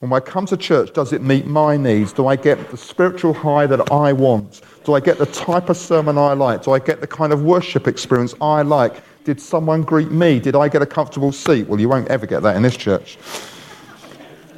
When 0.00 0.12
I 0.12 0.20
come 0.20 0.46
to 0.46 0.56
church, 0.56 0.92
does 0.92 1.12
it 1.12 1.22
meet 1.22 1.46
my 1.46 1.76
needs? 1.76 2.12
Do 2.12 2.28
I 2.28 2.36
get 2.36 2.70
the 2.70 2.76
spiritual 2.76 3.32
high 3.34 3.66
that 3.66 3.90
I 3.90 4.12
want? 4.12 4.60
Do 4.84 4.94
I 4.94 5.00
get 5.00 5.18
the 5.18 5.26
type 5.26 5.68
of 5.70 5.76
sermon 5.76 6.16
I 6.16 6.34
like? 6.34 6.62
Do 6.62 6.72
I 6.72 6.78
get 6.78 7.00
the 7.00 7.06
kind 7.06 7.32
of 7.32 7.42
worship 7.42 7.88
experience 7.88 8.34
I 8.40 8.62
like? 8.62 9.02
Did 9.28 9.42
someone 9.42 9.82
greet 9.82 10.10
me? 10.10 10.40
Did 10.40 10.56
I 10.56 10.68
get 10.68 10.80
a 10.80 10.86
comfortable 10.86 11.32
seat? 11.32 11.68
Well, 11.68 11.78
you 11.78 11.86
won't 11.86 12.08
ever 12.08 12.24
get 12.24 12.42
that 12.44 12.56
in 12.56 12.62
this 12.62 12.78
church. 12.78 13.18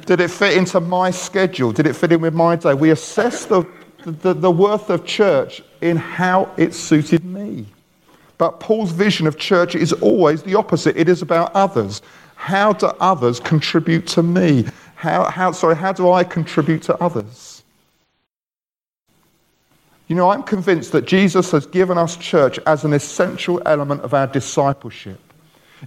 Did 0.05 0.21
it 0.21 0.29
fit 0.29 0.55
into 0.55 0.79
my 0.79 1.11
schedule? 1.11 1.73
Did 1.73 1.87
it 1.87 1.93
fit 1.93 2.13
in 2.13 2.21
with 2.21 2.33
my 2.33 2.55
day? 2.55 2.73
We 2.73 2.91
assess 2.91 3.43
the, 3.43 3.67
the, 4.05 4.33
the 4.33 4.49
worth 4.49 4.89
of 4.89 5.03
church 5.03 5.61
in 5.81 5.97
how 5.97 6.49
it 6.55 6.73
suited 6.73 7.25
me. 7.25 7.65
But 8.37 8.61
Paul's 8.61 8.93
vision 8.93 9.27
of 9.27 9.37
church 9.37 9.75
is 9.75 9.91
always 9.91 10.41
the 10.41 10.55
opposite. 10.55 10.95
It 10.95 11.09
is 11.09 11.21
about 11.21 11.53
others. 11.53 12.01
How 12.35 12.71
do 12.71 12.93
others 13.01 13.41
contribute 13.41 14.07
to 14.07 14.23
me? 14.23 14.67
How, 14.95 15.25
how, 15.25 15.51
sorry, 15.51 15.75
how 15.75 15.91
do 15.91 16.09
I 16.09 16.23
contribute 16.23 16.81
to 16.83 16.95
others? 17.03 17.60
You 20.11 20.17
know, 20.17 20.29
I'm 20.29 20.43
convinced 20.43 20.91
that 20.91 21.05
Jesus 21.05 21.51
has 21.51 21.65
given 21.65 21.97
us 21.97 22.17
church 22.17 22.59
as 22.65 22.83
an 22.83 22.91
essential 22.91 23.61
element 23.65 24.01
of 24.01 24.13
our 24.13 24.27
discipleship. 24.27 25.17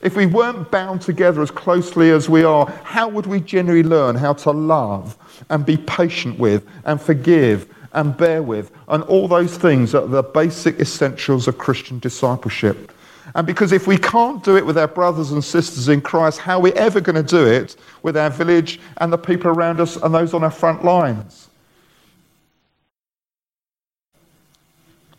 If 0.01 0.17
we 0.17 0.25
weren't 0.25 0.71
bound 0.71 1.03
together 1.03 1.43
as 1.43 1.51
closely 1.51 2.11
as 2.11 2.27
we 2.27 2.43
are, 2.43 2.65
how 2.85 3.07
would 3.07 3.27
we 3.27 3.41
generally 3.41 3.83
learn 3.83 4.17
how 4.17 4.33
to 4.33 4.51
love 4.51 5.19
and 5.51 5.67
be 5.67 5.77
patient 5.77 6.39
with 6.39 6.67
and 6.87 6.99
forgive 6.99 7.69
and 7.93 8.17
bear 8.17 8.43
with 8.43 8.73
and 8.89 9.03
all 9.03 9.29
those 9.29 9.59
things 9.59 9.93
that 9.93 10.05
are 10.05 10.09
the 10.09 10.23
basic 10.23 10.81
essentials 10.81 11.47
of 11.47 11.59
Christian 11.59 11.99
discipleship? 11.99 12.93
And 13.35 13.47
because 13.47 13.73
if 13.73 13.87
we 13.87 13.99
can't 13.99 14.43
do 14.43 14.57
it 14.57 14.65
with 14.65 14.79
our 14.79 14.89
brothers 14.89 15.33
and 15.33 15.45
sisters 15.45 15.91
in 15.91 16.01
Christ, 16.01 16.39
how 16.39 16.57
are 16.57 16.63
we 16.63 16.73
ever 16.73 17.03
going 17.03 17.23
to 17.23 17.23
do 17.23 17.47
it 17.47 17.77
with 18.03 18.17
our 18.17 18.31
village 18.31 18.81
and 18.97 19.13
the 19.13 19.19
people 19.19 19.51
around 19.51 19.81
us 19.81 19.97
and 19.97 20.15
those 20.15 20.33
on 20.33 20.43
our 20.43 20.51
front 20.51 20.83
lines? 20.83 21.44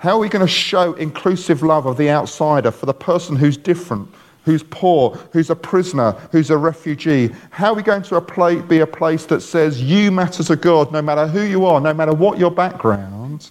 How 0.05 0.17
are 0.17 0.19
we 0.19 0.29
going 0.29 0.45
to 0.45 0.47
show 0.47 0.93
inclusive 0.93 1.63
love 1.63 1.87
of 1.87 1.97
the 1.97 2.11
outsider 2.11 2.69
for 2.69 2.85
the 2.85 2.93
person 2.93 3.35
who's 3.35 3.57
different, 3.57 4.07
who's 4.43 4.61
poor, 4.61 5.17
who's 5.33 5.49
a 5.49 5.55
prisoner, 5.55 6.11
who's 6.31 6.51
a 6.51 6.57
refugee? 6.59 7.31
How 7.49 7.69
are 7.69 7.73
we 7.73 7.81
going 7.81 8.03
to 8.03 8.65
be 8.67 8.81
a 8.81 8.85
place 8.85 9.25
that 9.25 9.41
says 9.41 9.81
you 9.81 10.11
matter 10.11 10.43
to 10.43 10.55
God 10.57 10.91
no 10.91 11.01
matter 11.01 11.25
who 11.25 11.41
you 11.41 11.65
are, 11.65 11.81
no 11.81 11.91
matter 11.91 12.13
what 12.13 12.37
your 12.37 12.51
background? 12.51 13.49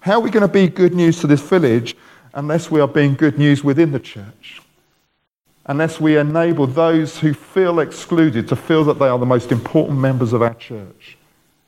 How 0.00 0.14
are 0.14 0.20
we 0.20 0.30
going 0.30 0.40
to 0.40 0.48
be 0.48 0.68
good 0.68 0.94
news 0.94 1.20
to 1.20 1.26
this 1.26 1.42
village 1.42 1.94
unless 2.32 2.70
we 2.70 2.80
are 2.80 2.88
being 2.88 3.14
good 3.14 3.38
news 3.38 3.62
within 3.62 3.92
the 3.92 4.00
church. 4.00 4.62
Unless 5.66 6.00
we 6.00 6.16
enable 6.16 6.66
those 6.66 7.18
who 7.18 7.34
feel 7.34 7.80
excluded 7.80 8.48
to 8.48 8.56
feel 8.56 8.84
that 8.84 8.98
they 8.98 9.08
are 9.08 9.18
the 9.18 9.26
most 9.26 9.52
important 9.52 9.98
members 9.98 10.32
of 10.32 10.40
our 10.40 10.54
church. 10.54 11.18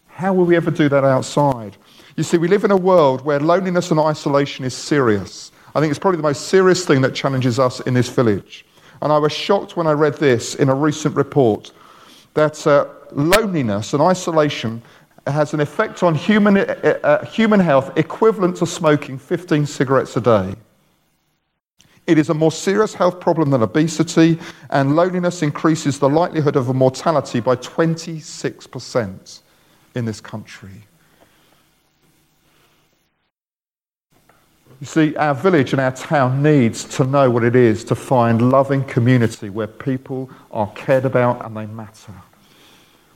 How 0.07 0.33
will 0.33 0.47
we 0.47 0.57
ever 0.57 0.71
do 0.71 0.89
that 0.89 1.05
outside? 1.05 1.77
You 2.17 2.23
see, 2.23 2.39
we 2.39 2.49
live 2.49 2.65
in 2.65 2.71
a 2.71 2.77
world 2.77 3.21
where 3.27 3.39
loneliness 3.39 3.91
and 3.91 4.01
isolation 4.01 4.65
is 4.65 4.75
serious. 4.75 5.53
I 5.75 5.81
think 5.81 5.91
it's 5.91 5.99
probably 5.99 6.17
the 6.17 6.23
most 6.23 6.49
serious 6.49 6.87
thing 6.87 7.03
that 7.03 7.15
challenges 7.15 7.59
us 7.59 7.81
in 7.81 7.93
this 7.93 8.09
village. 8.09 8.65
And 9.03 9.13
I 9.13 9.19
was 9.19 9.33
shocked 9.33 9.77
when 9.77 9.87
I 9.87 9.93
read 9.93 10.15
this 10.15 10.55
in 10.55 10.71
a 10.71 10.75
recent 10.75 11.15
report 11.15 11.73
that 12.33 12.67
uh, 12.67 12.87
loneliness 13.13 13.93
and 13.93 14.03
isolation 14.03 14.81
has 15.27 15.53
an 15.53 15.61
effect 15.61 16.03
on 16.03 16.15
human, 16.15 16.57
uh, 16.57 16.63
uh, 17.03 17.25
human 17.27 17.61
health 17.61 17.93
equivalent 17.99 18.57
to 18.57 18.67
smoking 18.67 19.19
15 19.19 19.67
cigarettes 19.67 20.17
a 20.17 20.21
day. 20.23 20.55
It 22.07 22.17
is 22.17 22.31
a 22.31 22.35
more 22.35 22.53
serious 22.53 22.95
health 22.95 23.21
problem 23.21 23.51
than 23.51 23.63
obesity, 23.63 24.39
and 24.71 24.97
loneliness 24.97 25.43
increases 25.43 25.99
the 25.99 26.09
likelihood 26.09 26.57
of 26.57 26.71
a 26.71 26.75
mortality 26.75 27.41
by 27.41 27.57
26% 27.57 29.41
in 29.95 30.05
this 30.07 30.21
country. 30.21 30.87
You 34.81 34.87
see, 34.87 35.17
our 35.17 35.35
village 35.35 35.73
and 35.73 35.81
our 35.81 35.93
town 35.93 36.43
needs 36.43 36.85
to 36.97 37.05
know 37.05 37.31
what 37.31 37.45
it 37.45 37.57
is 37.57 37.83
to 37.85 37.95
find 37.95 38.51
loving 38.51 38.85
community 38.85 39.49
where 39.49 39.67
people 39.67 40.29
are 40.51 40.71
cared 40.73 41.07
about 41.07 41.45
and 41.45 41.57
they 41.57 41.65
matter. 41.67 42.13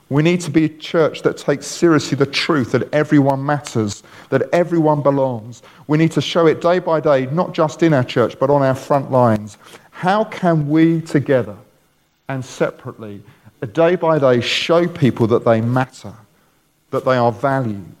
We 0.09 0.23
need 0.23 0.41
to 0.41 0.51
be 0.51 0.65
a 0.65 0.69
church 0.69 1.21
that 1.21 1.37
takes 1.37 1.67
seriously 1.67 2.17
the 2.17 2.25
truth 2.25 2.71
that 2.71 2.93
everyone 2.93 3.45
matters, 3.45 4.03
that 4.29 4.49
everyone 4.51 5.01
belongs. 5.01 5.61
We 5.87 5.97
need 5.97 6.11
to 6.13 6.21
show 6.21 6.47
it 6.47 6.61
day 6.61 6.79
by 6.79 6.99
day, 6.99 7.27
not 7.27 7.53
just 7.53 7.83
in 7.83 7.93
our 7.93 8.03
church, 8.03 8.37
but 8.39 8.49
on 8.49 8.61
our 8.63 8.75
front 8.75 9.11
lines. 9.11 9.57
How 9.91 10.23
can 10.25 10.67
we 10.67 10.99
together 11.01 11.55
and 12.27 12.43
separately, 12.43 13.21
day 13.71 13.95
by 13.95 14.17
day, 14.19 14.41
show 14.41 14.87
people 14.87 15.27
that 15.27 15.45
they 15.45 15.61
matter, 15.61 16.13
that 16.89 17.05
they 17.05 17.15
are 17.15 17.31
valued? 17.31 17.95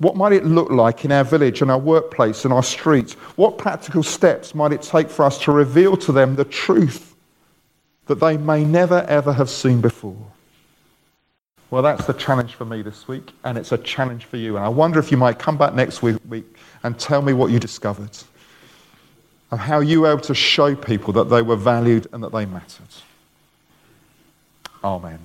What 0.00 0.16
might 0.16 0.32
it 0.32 0.46
look 0.46 0.70
like 0.70 1.04
in 1.04 1.12
our 1.12 1.24
village, 1.24 1.60
in 1.60 1.68
our 1.68 1.78
workplace, 1.78 2.46
in 2.46 2.52
our 2.52 2.62
streets? 2.62 3.12
What 3.36 3.58
practical 3.58 4.02
steps 4.02 4.54
might 4.54 4.72
it 4.72 4.80
take 4.80 5.10
for 5.10 5.26
us 5.26 5.38
to 5.42 5.52
reveal 5.52 5.94
to 5.98 6.10
them 6.10 6.36
the 6.36 6.44
truth 6.44 7.14
that 8.06 8.18
they 8.18 8.38
may 8.38 8.64
never 8.64 9.04
ever 9.08 9.30
have 9.34 9.50
seen 9.50 9.82
before? 9.82 10.16
Well, 11.70 11.82
that's 11.82 12.06
the 12.06 12.14
challenge 12.14 12.54
for 12.54 12.64
me 12.64 12.80
this 12.80 13.06
week, 13.06 13.30
and 13.44 13.58
it's 13.58 13.72
a 13.72 13.78
challenge 13.78 14.24
for 14.24 14.38
you. 14.38 14.56
And 14.56 14.64
I 14.64 14.68
wonder 14.70 14.98
if 14.98 15.10
you 15.10 15.18
might 15.18 15.38
come 15.38 15.58
back 15.58 15.74
next 15.74 16.02
week 16.02 16.16
and 16.82 16.98
tell 16.98 17.20
me 17.20 17.34
what 17.34 17.50
you 17.50 17.60
discovered 17.60 18.16
and 19.50 19.60
how 19.60 19.80
you 19.80 20.00
were 20.00 20.10
able 20.10 20.22
to 20.22 20.34
show 20.34 20.74
people 20.74 21.12
that 21.12 21.24
they 21.24 21.42
were 21.42 21.56
valued 21.56 22.06
and 22.12 22.22
that 22.22 22.32
they 22.32 22.46
mattered. 22.46 22.88
Amen. 24.82 25.18